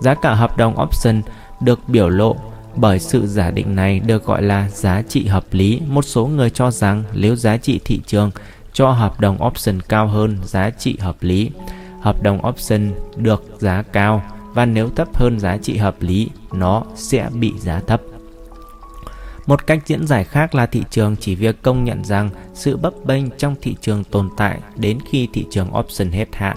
[0.00, 1.22] Giá cả hợp đồng option
[1.60, 2.36] được biểu lộ
[2.76, 5.80] bởi sự giả định này được gọi là giá trị hợp lý.
[5.86, 8.30] Một số người cho rằng nếu giá trị thị trường
[8.72, 11.50] cho hợp đồng option cao hơn giá trị hợp lý,
[12.00, 14.22] hợp đồng option được giá cao
[14.54, 18.00] và nếu thấp hơn giá trị hợp lý, nó sẽ bị giá thấp.
[19.46, 22.92] Một cách diễn giải khác là thị trường chỉ việc công nhận rằng sự bấp
[23.04, 26.56] bênh trong thị trường tồn tại đến khi thị trường option hết hạn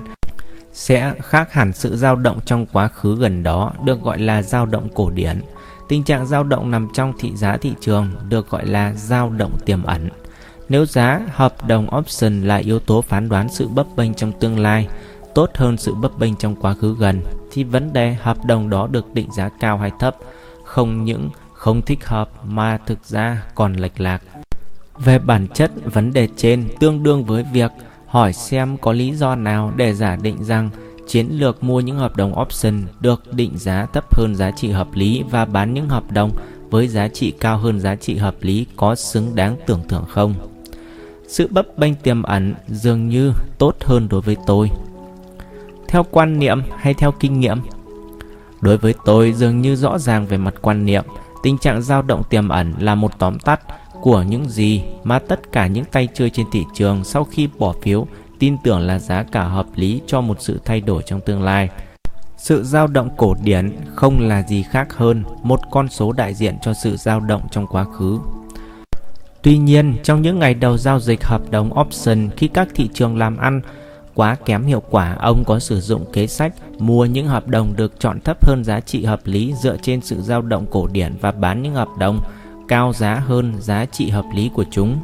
[0.75, 4.65] sẽ khác hẳn sự dao động trong quá khứ gần đó được gọi là dao
[4.65, 5.41] động cổ điển.
[5.87, 9.57] Tình trạng dao động nằm trong thị giá thị trường được gọi là dao động
[9.65, 10.09] tiềm ẩn.
[10.69, 14.59] Nếu giá hợp đồng option là yếu tố phán đoán sự bấp bênh trong tương
[14.59, 14.87] lai,
[15.35, 17.21] tốt hơn sự bấp bênh trong quá khứ gần,
[17.51, 20.15] thì vấn đề hợp đồng đó được định giá cao hay thấp
[20.63, 24.21] không những không thích hợp mà thực ra còn lệch lạc.
[24.97, 27.71] Về bản chất, vấn đề trên tương đương với việc
[28.07, 30.69] hỏi xem có lý do nào để giả định rằng
[31.07, 34.87] chiến lược mua những hợp đồng option được định giá thấp hơn giá trị hợp
[34.93, 36.31] lý và bán những hợp đồng
[36.69, 40.33] với giá trị cao hơn giá trị hợp lý có xứng đáng tưởng thưởng không.
[41.27, 44.69] Sự bấp bênh tiềm ẩn dường như tốt hơn đối với tôi.
[45.87, 47.59] Theo quan niệm hay theo kinh nghiệm?
[48.61, 51.03] Đối với tôi dường như rõ ràng về mặt quan niệm,
[51.43, 53.61] tình trạng dao động tiềm ẩn là một tóm tắt
[54.01, 57.73] của những gì mà tất cả những tay chơi trên thị trường sau khi bỏ
[57.81, 58.07] phiếu
[58.39, 61.69] tin tưởng là giá cả hợp lý cho một sự thay đổi trong tương lai.
[62.37, 66.55] Sự dao động cổ điển không là gì khác hơn một con số đại diện
[66.61, 68.19] cho sự dao động trong quá khứ.
[69.41, 73.17] Tuy nhiên, trong những ngày đầu giao dịch hợp đồng option khi các thị trường
[73.17, 73.61] làm ăn
[74.15, 77.99] quá kém hiệu quả, ông có sử dụng kế sách mua những hợp đồng được
[77.99, 81.31] chọn thấp hơn giá trị hợp lý dựa trên sự dao động cổ điển và
[81.31, 82.21] bán những hợp đồng
[82.67, 84.99] cao giá hơn giá trị hợp lý của chúng.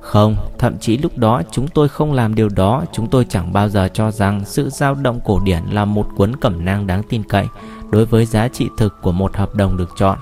[0.00, 3.68] Không, thậm chí lúc đó chúng tôi không làm điều đó, chúng tôi chẳng bao
[3.68, 7.22] giờ cho rằng sự dao động cổ điển là một cuốn cẩm nang đáng tin
[7.22, 7.46] cậy
[7.90, 10.18] đối với giá trị thực của một hợp đồng được chọn.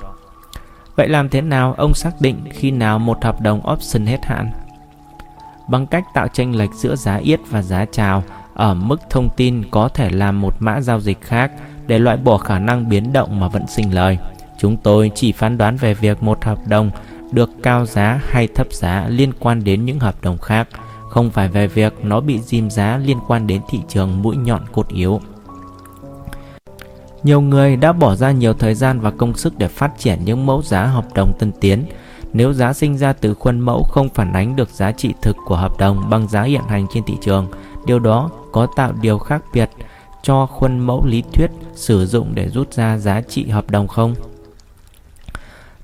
[0.96, 4.50] Vậy làm thế nào ông xác định khi nào một hợp đồng option hết hạn?
[5.68, 8.22] Bằng cách tạo tranh lệch giữa giá yết và giá chào
[8.54, 11.52] ở mức thông tin có thể làm một mã giao dịch khác
[11.86, 14.18] để loại bỏ khả năng biến động mà vẫn sinh lời.
[14.58, 16.90] Chúng tôi chỉ phán đoán về việc một hợp đồng
[17.32, 20.68] được cao giá hay thấp giá liên quan đến những hợp đồng khác,
[21.10, 24.62] không phải về việc nó bị dìm giá liên quan đến thị trường mũi nhọn
[24.72, 25.20] cốt yếu.
[27.22, 30.46] Nhiều người đã bỏ ra nhiều thời gian và công sức để phát triển những
[30.46, 31.84] mẫu giá hợp đồng tân tiến.
[32.32, 35.56] Nếu giá sinh ra từ khuôn mẫu không phản ánh được giá trị thực của
[35.56, 37.46] hợp đồng bằng giá hiện hành trên thị trường,
[37.86, 39.70] điều đó có tạo điều khác biệt
[40.22, 44.14] cho khuôn mẫu lý thuyết sử dụng để rút ra giá trị hợp đồng không?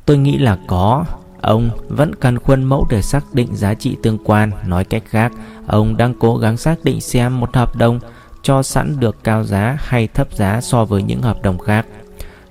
[0.05, 1.05] Tôi nghĩ là có.
[1.41, 4.51] Ông vẫn cần khuôn mẫu để xác định giá trị tương quan.
[4.67, 5.33] Nói cách khác,
[5.67, 8.01] ông đang cố gắng xác định xem một hợp đồng
[8.43, 11.87] cho sẵn được cao giá hay thấp giá so với những hợp đồng khác.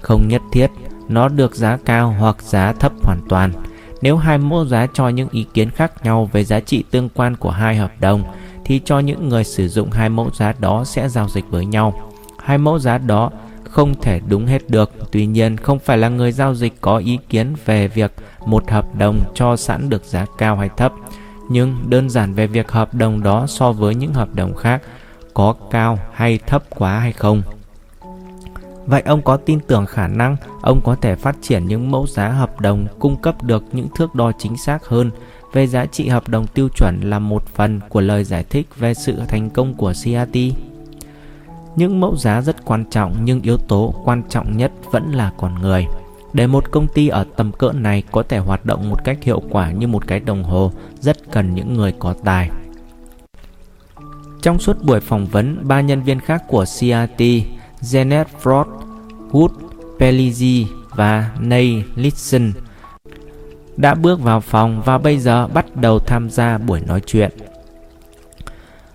[0.02, 0.68] Không nhất thiết
[1.08, 3.52] nó được giá cao hoặc giá thấp hoàn toàn.
[4.02, 7.36] Nếu hai mẫu giá cho những ý kiến khác nhau về giá trị tương quan
[7.36, 8.24] của hai hợp đồng,
[8.66, 12.12] thì cho những người sử dụng hai mẫu giá đó sẽ giao dịch với nhau.
[12.39, 13.32] Hai mẫu giá đó
[13.64, 14.91] không thể đúng hết được.
[15.12, 18.12] Tuy nhiên, không phải là người giao dịch có ý kiến về việc
[18.45, 20.93] một hợp đồng cho sẵn được giá cao hay thấp,
[21.50, 24.82] nhưng đơn giản về việc hợp đồng đó so với những hợp đồng khác
[25.34, 27.41] có cao hay thấp quá hay không.
[28.88, 32.30] Vậy ông có tin tưởng khả năng ông có thể phát triển những mẫu giá
[32.30, 35.12] hợp đồng cung cấp được những thước đo chính xác hơn
[35.54, 38.94] về giá trị hợp đồng tiêu chuẩn là một phần của lời giải thích về
[38.94, 40.38] sự thành công của CRT?
[41.76, 45.62] Những mẫu giá rất quan trọng nhưng yếu tố quan trọng nhất vẫn là con
[45.62, 45.86] người.
[46.34, 49.42] Để một công ty ở tầm cỡ này có thể hoạt động một cách hiệu
[49.50, 52.50] quả như một cái đồng hồ, rất cần những người có tài.
[54.42, 57.22] Trong suốt buổi phỏng vấn, ba nhân viên khác của CRT,
[57.82, 58.67] Janet Frost,
[59.32, 59.49] Wood,
[59.99, 60.65] Pelizzi
[60.95, 62.51] và Nay Litson
[63.78, 67.32] đã bước vào phòng và bây giờ bắt đầu tham gia buổi nói chuyện.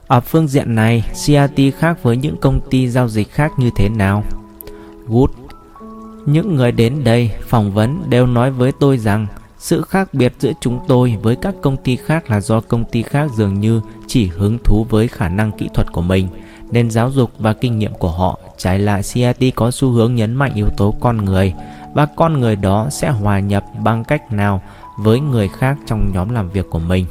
[0.06, 3.88] Ở phương diện này, CRT khác với những công ty giao dịch khác như thế
[3.88, 4.24] nào?
[5.06, 5.30] Good.
[6.26, 9.26] Những người đến đây phỏng vấn đều nói với tôi rằng
[9.58, 13.02] sự khác biệt giữa chúng tôi với các công ty khác là do công ty
[13.02, 16.28] khác dường như chỉ hứng thú với khả năng kỹ thuật của mình,
[16.72, 18.38] nên giáo dục và kinh nghiệm của họ.
[18.58, 21.54] Trái lại, CIT có xu hướng nhấn mạnh yếu tố con người
[21.94, 24.62] và con người đó sẽ hòa nhập bằng cách nào
[24.98, 27.06] với người khác trong nhóm làm việc của mình.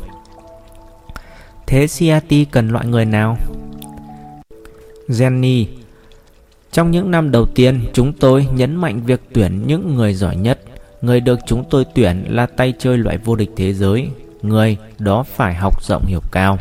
[1.67, 3.37] Thế CIT cần loại người nào?
[5.07, 5.65] Jenny
[6.71, 10.59] Trong những năm đầu tiên, chúng tôi nhấn mạnh việc tuyển những người giỏi nhất.
[11.01, 14.09] Người được chúng tôi tuyển là tay chơi loại vô địch thế giới.
[14.41, 16.57] Người đó phải học rộng hiểu cao.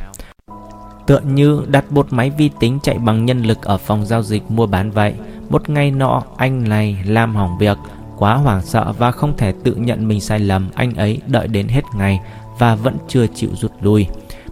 [1.11, 4.51] Tựa như đặt một máy vi tính chạy bằng nhân lực ở phòng giao dịch
[4.51, 5.15] mua bán vậy.
[5.49, 7.79] Một ngày nọ, anh này làm hỏng việc,
[8.17, 10.69] quá hoảng sợ và không thể tự nhận mình sai lầm.
[10.75, 12.21] Anh ấy đợi đến hết ngày
[12.59, 14.07] và vẫn chưa chịu rút lui.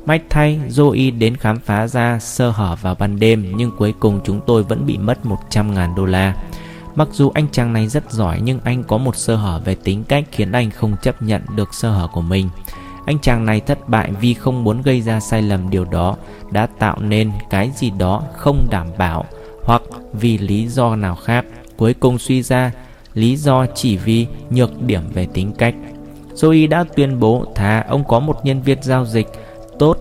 [0.06, 4.20] May thay, Zoe đến khám phá ra sơ hở vào ban đêm nhưng cuối cùng
[4.24, 6.34] chúng tôi vẫn bị mất 100.000 đô la.
[6.94, 10.04] Mặc dù anh chàng này rất giỏi nhưng anh có một sơ hở về tính
[10.04, 12.48] cách khiến anh không chấp nhận được sơ hở của mình.
[13.09, 16.16] Anh chàng này thất bại vì không muốn gây ra sai lầm điều đó
[16.50, 19.24] đã tạo nên cái gì đó không đảm bảo
[19.64, 19.82] hoặc
[20.12, 21.44] vì lý do nào khác.
[21.76, 22.72] Cuối cùng suy ra
[23.14, 25.74] lý do chỉ vì nhược điểm về tính cách.
[26.34, 29.28] Zoe đã tuyên bố thà ông có một nhân viên giao dịch
[29.78, 29.96] tốt,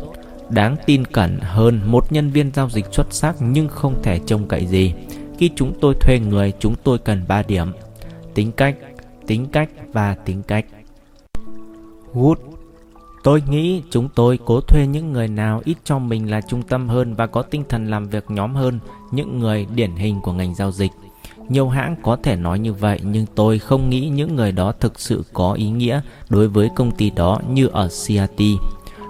[0.50, 4.48] đáng tin cẩn hơn một nhân viên giao dịch xuất sắc nhưng không thể trông
[4.48, 4.94] cậy gì.
[5.38, 7.68] Khi chúng tôi thuê người, chúng tôi cần 3 điểm.
[8.34, 8.76] Tính cách,
[9.28, 10.66] tính cách và tính cách.
[12.14, 12.38] Good.
[13.24, 16.90] Tôi nghĩ chúng tôi cố thuê những người nào ít cho mình là trung tâm
[16.90, 18.80] hơn và có tinh thần làm việc nhóm hơn
[19.12, 20.92] những người điển hình của ngành giao dịch.
[21.50, 25.00] Nhiều hãng có thể nói như vậy nhưng tôi không nghĩ những người đó thực
[25.00, 28.42] sự có ý nghĩa đối với công ty đó như ở CRT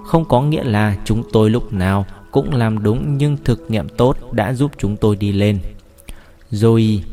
[0.08, 4.16] không có nghĩa là chúng tôi lúc nào cũng làm đúng nhưng thực nghiệm tốt
[4.32, 5.58] đã giúp chúng tôi đi lên.
[6.50, 7.04] Rồi,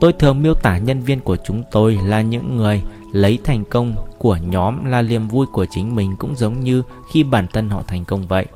[0.00, 2.82] tôi thường miêu tả nhân viên của chúng tôi là những người
[3.12, 7.22] lấy thành công của nhóm là niềm vui của chính mình cũng giống như khi
[7.22, 8.46] bản thân họ thành công vậy.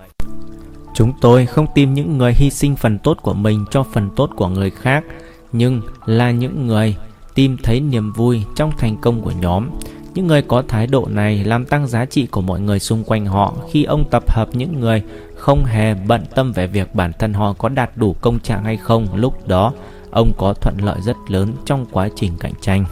[0.94, 4.30] Chúng tôi không tìm những người hy sinh phần tốt của mình cho phần tốt
[4.36, 5.04] của người khác,
[5.52, 6.96] nhưng là những người
[7.34, 9.70] tìm thấy niềm vui trong thành công của nhóm
[10.14, 13.26] những người có thái độ này làm tăng giá trị của mọi người xung quanh
[13.26, 15.02] họ khi ông tập hợp những người
[15.36, 18.76] không hề bận tâm về việc bản thân họ có đạt đủ công trạng hay
[18.76, 19.06] không.
[19.14, 19.72] Lúc đó,
[20.10, 22.84] ông có thuận lợi rất lớn trong quá trình cạnh tranh.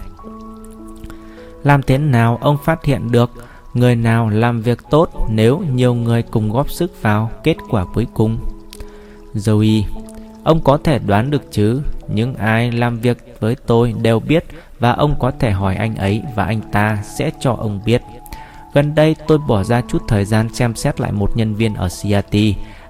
[1.67, 3.31] Làm thế nào ông phát hiện được
[3.75, 8.07] người nào làm việc tốt nếu nhiều người cùng góp sức vào kết quả cuối
[8.15, 8.39] cùng?
[9.35, 9.83] Joey,
[10.45, 14.45] ông có thể đoán được chứ, những ai làm việc với tôi đều biết
[14.79, 18.03] và ông có thể hỏi anh ấy và anh ta sẽ cho ông biết.
[18.75, 21.89] Gần đây tôi bỏ ra chút thời gian xem xét lại một nhân viên ở
[21.89, 22.37] CRT.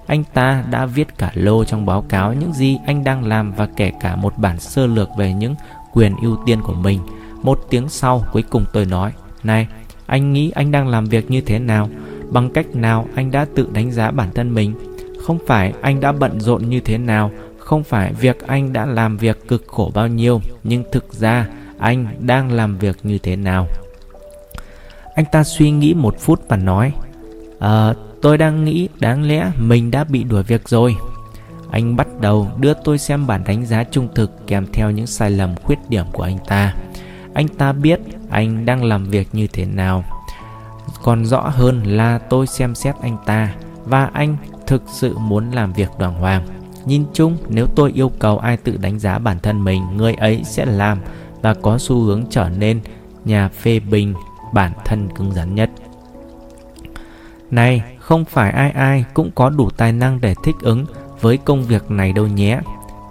[0.07, 3.67] Anh ta đã viết cả lô trong báo cáo những gì anh đang làm và
[3.75, 5.55] kể cả một bản sơ lược về những
[5.93, 6.99] quyền ưu tiên của mình.
[7.41, 9.11] Một tiếng sau cuối cùng tôi nói,
[9.43, 9.67] Này,
[10.05, 11.89] anh nghĩ anh đang làm việc như thế nào?
[12.29, 14.73] Bằng cách nào anh đã tự đánh giá bản thân mình?
[15.25, 19.17] Không phải anh đã bận rộn như thế nào, không phải việc anh đã làm
[19.17, 23.67] việc cực khổ bao nhiêu, nhưng thực ra anh đang làm việc như thế nào
[25.15, 26.93] anh ta suy nghĩ một phút và nói
[27.59, 30.95] ờ tôi đang nghĩ đáng lẽ mình đã bị đuổi việc rồi
[31.71, 35.29] anh bắt đầu đưa tôi xem bản đánh giá trung thực kèm theo những sai
[35.29, 36.75] lầm khuyết điểm của anh ta
[37.37, 40.03] anh ta biết anh đang làm việc như thế nào
[41.03, 43.53] còn rõ hơn là tôi xem xét anh ta
[43.85, 46.47] và anh thực sự muốn làm việc đoàn hoàng
[46.85, 50.43] nhìn chung nếu tôi yêu cầu ai tự đánh giá bản thân mình người ấy
[50.45, 50.99] sẽ làm
[51.41, 52.81] và có xu hướng trở nên
[53.25, 54.13] nhà phê bình
[54.53, 55.69] bản thân cứng rắn nhất.
[57.51, 60.85] Này, không phải ai ai cũng có đủ tài năng để thích ứng
[61.21, 62.59] với công việc này đâu nhé.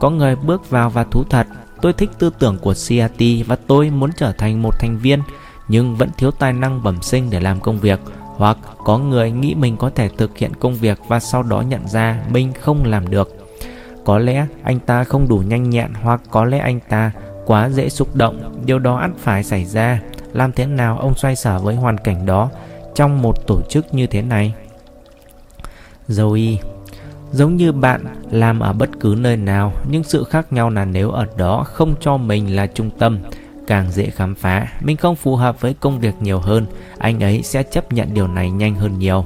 [0.00, 1.46] Có người bước vào và thú thật,
[1.80, 5.22] tôi thích tư tưởng của CRT và tôi muốn trở thành một thành viên
[5.68, 8.00] nhưng vẫn thiếu tài năng bẩm sinh để làm công việc
[8.36, 11.88] hoặc có người nghĩ mình có thể thực hiện công việc và sau đó nhận
[11.88, 13.36] ra mình không làm được.
[14.04, 17.10] Có lẽ anh ta không đủ nhanh nhẹn hoặc có lẽ anh ta
[17.46, 20.00] quá dễ xúc động, điều đó ắt phải xảy ra.
[20.32, 22.50] Làm thế nào ông xoay sở với hoàn cảnh đó
[22.94, 24.54] trong một tổ chức như thế này?
[26.08, 26.56] Zoe
[27.32, 31.10] Giống như bạn làm ở bất cứ nơi nào, nhưng sự khác nhau là nếu
[31.10, 33.18] ở đó không cho mình là trung tâm,
[33.66, 36.66] càng dễ khám phá, mình không phù hợp với công việc nhiều hơn,
[36.98, 39.24] anh ấy sẽ chấp nhận điều này nhanh hơn nhiều.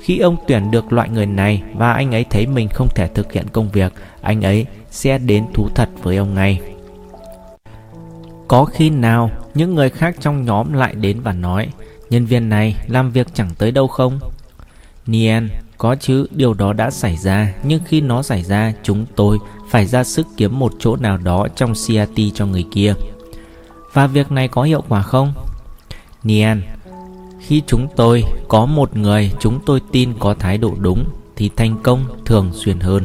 [0.00, 3.32] Khi ông tuyển được loại người này và anh ấy thấy mình không thể thực
[3.32, 6.60] hiện công việc, anh ấy sẽ đến thú thật với ông ngay.
[8.48, 11.68] Có khi nào những người khác trong nhóm lại đến và nói
[12.10, 14.18] Nhân viên này làm việc chẳng tới đâu không?
[15.06, 15.48] Nien,
[15.78, 19.38] có chứ, điều đó đã xảy ra, nhưng khi nó xảy ra, chúng tôi
[19.70, 22.94] phải ra sức kiếm một chỗ nào đó trong CRT cho người kia.
[23.92, 25.32] Và việc này có hiệu quả không?
[26.22, 26.62] Nian,
[27.40, 31.04] khi chúng tôi có một người chúng tôi tin có thái độ đúng
[31.36, 33.04] thì thành công thường xuyên hơn.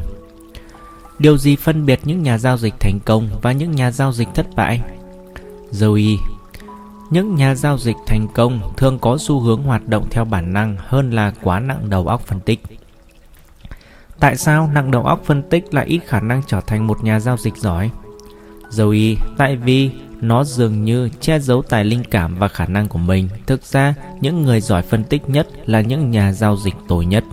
[1.20, 4.28] Điều gì phân biệt những nhà giao dịch thành công và những nhà giao dịch
[4.36, 4.82] thất bại?
[5.72, 6.18] Zoe
[7.12, 10.76] những nhà giao dịch thành công thường có xu hướng hoạt động theo bản năng
[10.80, 12.60] hơn là quá nặng đầu óc phân tích.
[14.20, 17.20] Tại sao nặng đầu óc phân tích lại ít khả năng trở thành một nhà
[17.20, 17.90] giao dịch giỏi?
[18.70, 19.92] Zoe, tại vì
[20.22, 23.30] nó dường như che giấu tài linh cảm và khả năng của mình.
[23.48, 27.24] Thực ra, những người giỏi phân tích nhất là những nhà giao dịch tồi nhất.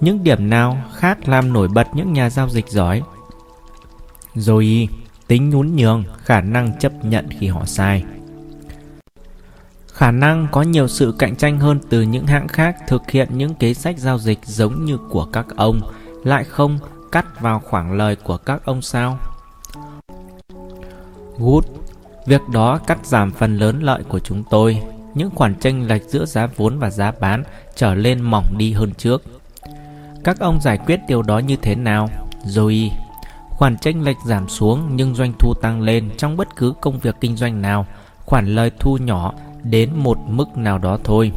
[0.00, 3.02] Những điểm nào khác làm nổi bật những nhà giao dịch giỏi?
[4.34, 4.88] rồi
[5.26, 8.04] tính nhún nhường, khả năng chấp nhận khi họ sai.
[10.00, 13.54] Khả năng có nhiều sự cạnh tranh hơn từ những hãng khác thực hiện những
[13.54, 15.80] kế sách giao dịch giống như của các ông,
[16.24, 16.78] lại không
[17.12, 19.18] cắt vào khoảng lời của các ông sao?
[21.38, 21.64] Good,
[22.26, 24.82] việc đó cắt giảm phần lớn lợi của chúng tôi.
[25.14, 27.44] Những khoản tranh lệch giữa giá vốn và giá bán
[27.74, 29.22] trở lên mỏng đi hơn trước.
[30.24, 32.08] Các ông giải quyết điều đó như thế nào?
[32.44, 32.90] Rồi,
[33.50, 37.16] khoản tranh lệch giảm xuống nhưng doanh thu tăng lên trong bất cứ công việc
[37.20, 37.86] kinh doanh nào.
[38.26, 39.32] Khoản lời thu nhỏ
[39.62, 41.32] đến một mức nào đó thôi.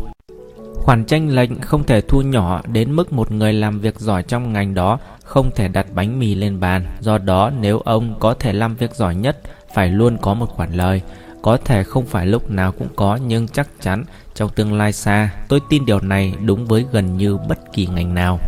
[0.74, 4.54] Khoản tranh lệch không thể thu nhỏ đến mức một người làm việc giỏi trong
[4.54, 6.86] ngành đó không thể đặt bánh mì lên bàn.
[7.00, 9.42] Do đó, nếu ông có thể làm việc giỏi nhất,
[9.74, 11.02] phải luôn có một khoản lời.
[11.42, 14.06] Có thể không phải lúc nào cũng có, nhưng chắc chắn
[14.36, 18.14] trong tương lai xa, tôi tin điều này đúng với gần như bất kỳ ngành
[18.14, 18.40] nào.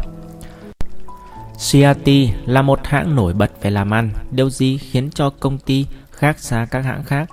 [1.54, 2.10] CRT
[2.46, 4.10] là một hãng nổi bật về làm ăn.
[4.32, 7.30] Điều gì khiến cho công ty khác xa các hãng khác?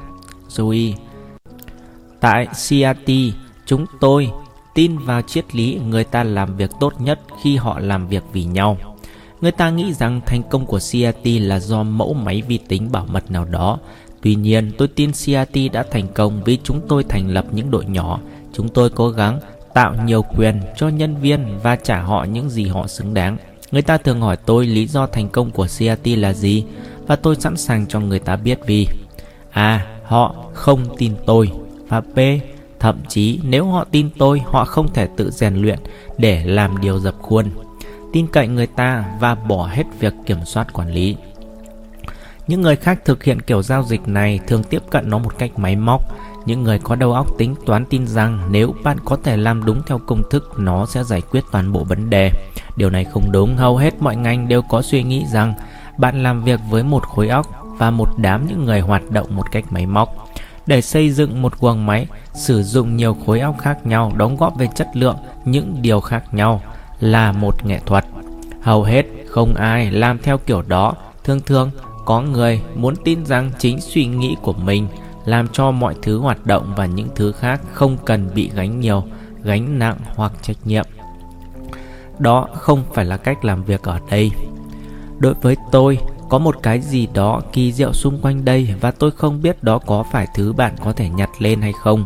[0.48, 0.92] Zoe
[2.22, 3.12] Tại CRT,
[3.66, 4.30] chúng tôi
[4.74, 8.44] tin vào triết lý người ta làm việc tốt nhất khi họ làm việc vì
[8.44, 8.78] nhau.
[9.40, 13.06] Người ta nghĩ rằng thành công của CRT là do mẫu máy vi tính bảo
[13.06, 13.78] mật nào đó.
[14.22, 17.84] Tuy nhiên, tôi tin CRT đã thành công vì chúng tôi thành lập những đội
[17.84, 18.20] nhỏ.
[18.52, 19.40] Chúng tôi cố gắng
[19.74, 23.36] tạo nhiều quyền cho nhân viên và trả họ những gì họ xứng đáng.
[23.72, 26.64] Người ta thường hỏi tôi lý do thành công của CRT là gì
[27.06, 28.86] và tôi sẵn sàng cho người ta biết vì
[29.50, 29.86] A.
[30.04, 31.50] Họ không tin tôi
[31.92, 32.18] và B.
[32.80, 35.78] Thậm chí nếu họ tin tôi, họ không thể tự rèn luyện
[36.18, 37.50] để làm điều dập khuôn.
[38.12, 41.16] Tin cậy người ta và bỏ hết việc kiểm soát quản lý.
[42.46, 45.50] Những người khác thực hiện kiểu giao dịch này thường tiếp cận nó một cách
[45.58, 46.02] máy móc.
[46.46, 49.82] Những người có đầu óc tính toán tin rằng nếu bạn có thể làm đúng
[49.86, 52.30] theo công thức, nó sẽ giải quyết toàn bộ vấn đề.
[52.76, 55.54] Điều này không đúng, hầu hết mọi ngành đều có suy nghĩ rằng
[55.98, 57.46] bạn làm việc với một khối óc
[57.78, 60.21] và một đám những người hoạt động một cách máy móc.
[60.66, 64.58] Để xây dựng một guồng máy, sử dụng nhiều khối óc khác nhau đóng góp
[64.58, 66.62] về chất lượng những điều khác nhau
[67.00, 68.04] là một nghệ thuật.
[68.62, 70.94] Hầu hết không ai làm theo kiểu đó.
[71.24, 71.70] Thường thường
[72.04, 74.88] có người muốn tin rằng chính suy nghĩ của mình
[75.24, 79.02] làm cho mọi thứ hoạt động và những thứ khác không cần bị gánh nhiều,
[79.42, 80.84] gánh nặng hoặc trách nhiệm.
[82.18, 84.30] Đó không phải là cách làm việc ở đây.
[85.18, 85.98] Đối với tôi,
[86.32, 89.78] có một cái gì đó kỳ diệu xung quanh đây và tôi không biết đó
[89.78, 92.04] có phải thứ bạn có thể nhặt lên hay không.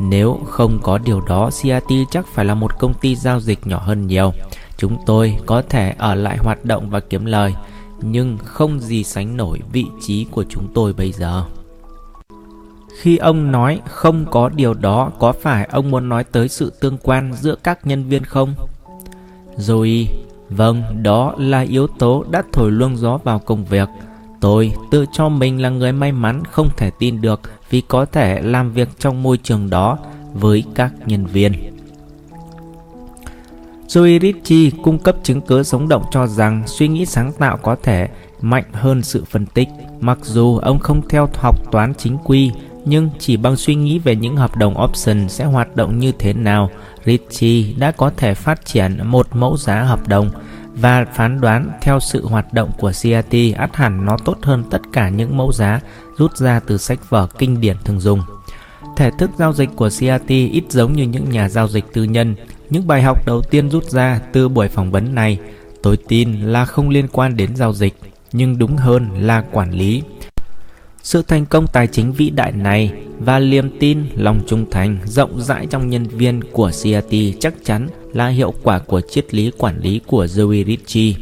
[0.00, 3.78] Nếu không có điều đó, CRT chắc phải là một công ty giao dịch nhỏ
[3.78, 4.32] hơn nhiều.
[4.76, 7.54] Chúng tôi có thể ở lại hoạt động và kiếm lời,
[8.00, 11.44] nhưng không gì sánh nổi vị trí của chúng tôi bây giờ.
[13.00, 16.98] Khi ông nói không có điều đó, có phải ông muốn nói tới sự tương
[16.98, 18.54] quan giữa các nhân viên không?
[19.56, 20.08] Rồi,
[20.50, 23.88] vâng, đó là yếu tố đã thổi luông gió vào công việc.
[24.40, 27.40] Tôi tự cho mình là người may mắn không thể tin được
[27.70, 29.98] vì có thể làm việc trong môi trường đó
[30.34, 31.52] với các nhân viên.
[33.88, 37.76] Joey Ritchie cung cấp chứng cứ sống động cho rằng suy nghĩ sáng tạo có
[37.82, 38.08] thể
[38.40, 39.68] mạnh hơn sự phân tích.
[40.00, 42.50] Mặc dù ông không theo học toán chính quy,
[42.84, 46.32] nhưng chỉ bằng suy nghĩ về những hợp đồng option sẽ hoạt động như thế
[46.32, 46.70] nào,
[47.06, 50.30] Ritchie đã có thể phát triển một mẫu giá hợp đồng
[50.74, 54.80] và phán đoán theo sự hoạt động của CRT ắt hẳn nó tốt hơn tất
[54.92, 55.80] cả những mẫu giá
[56.18, 58.20] rút ra từ sách vở kinh điển thường dùng.
[58.96, 62.34] Thể thức giao dịch của CRT ít giống như những nhà giao dịch tư nhân.
[62.70, 65.38] Những bài học đầu tiên rút ra từ buổi phỏng vấn này
[65.82, 67.94] tôi tin là không liên quan đến giao dịch,
[68.32, 70.02] nhưng đúng hơn là quản lý.
[71.06, 75.40] Sự thành công tài chính vĩ đại này và niềm tin, lòng trung thành rộng
[75.40, 79.80] rãi trong nhân viên của CRT chắc chắn là hiệu quả của triết lý quản
[79.80, 81.14] lý của Joey Ritchie.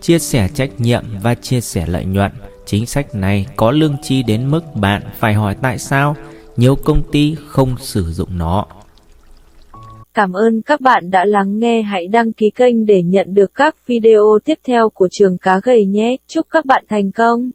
[0.00, 2.32] Chia sẻ trách nhiệm và chia sẻ lợi nhuận.
[2.66, 6.16] Chính sách này có lương chi đến mức bạn phải hỏi tại sao
[6.56, 8.66] nhiều công ty không sử dụng nó.
[10.14, 11.82] Cảm ơn các bạn đã lắng nghe.
[11.82, 15.86] Hãy đăng ký kênh để nhận được các video tiếp theo của trường cá gầy
[15.86, 16.16] nhé.
[16.26, 17.50] Chúc các bạn thành công.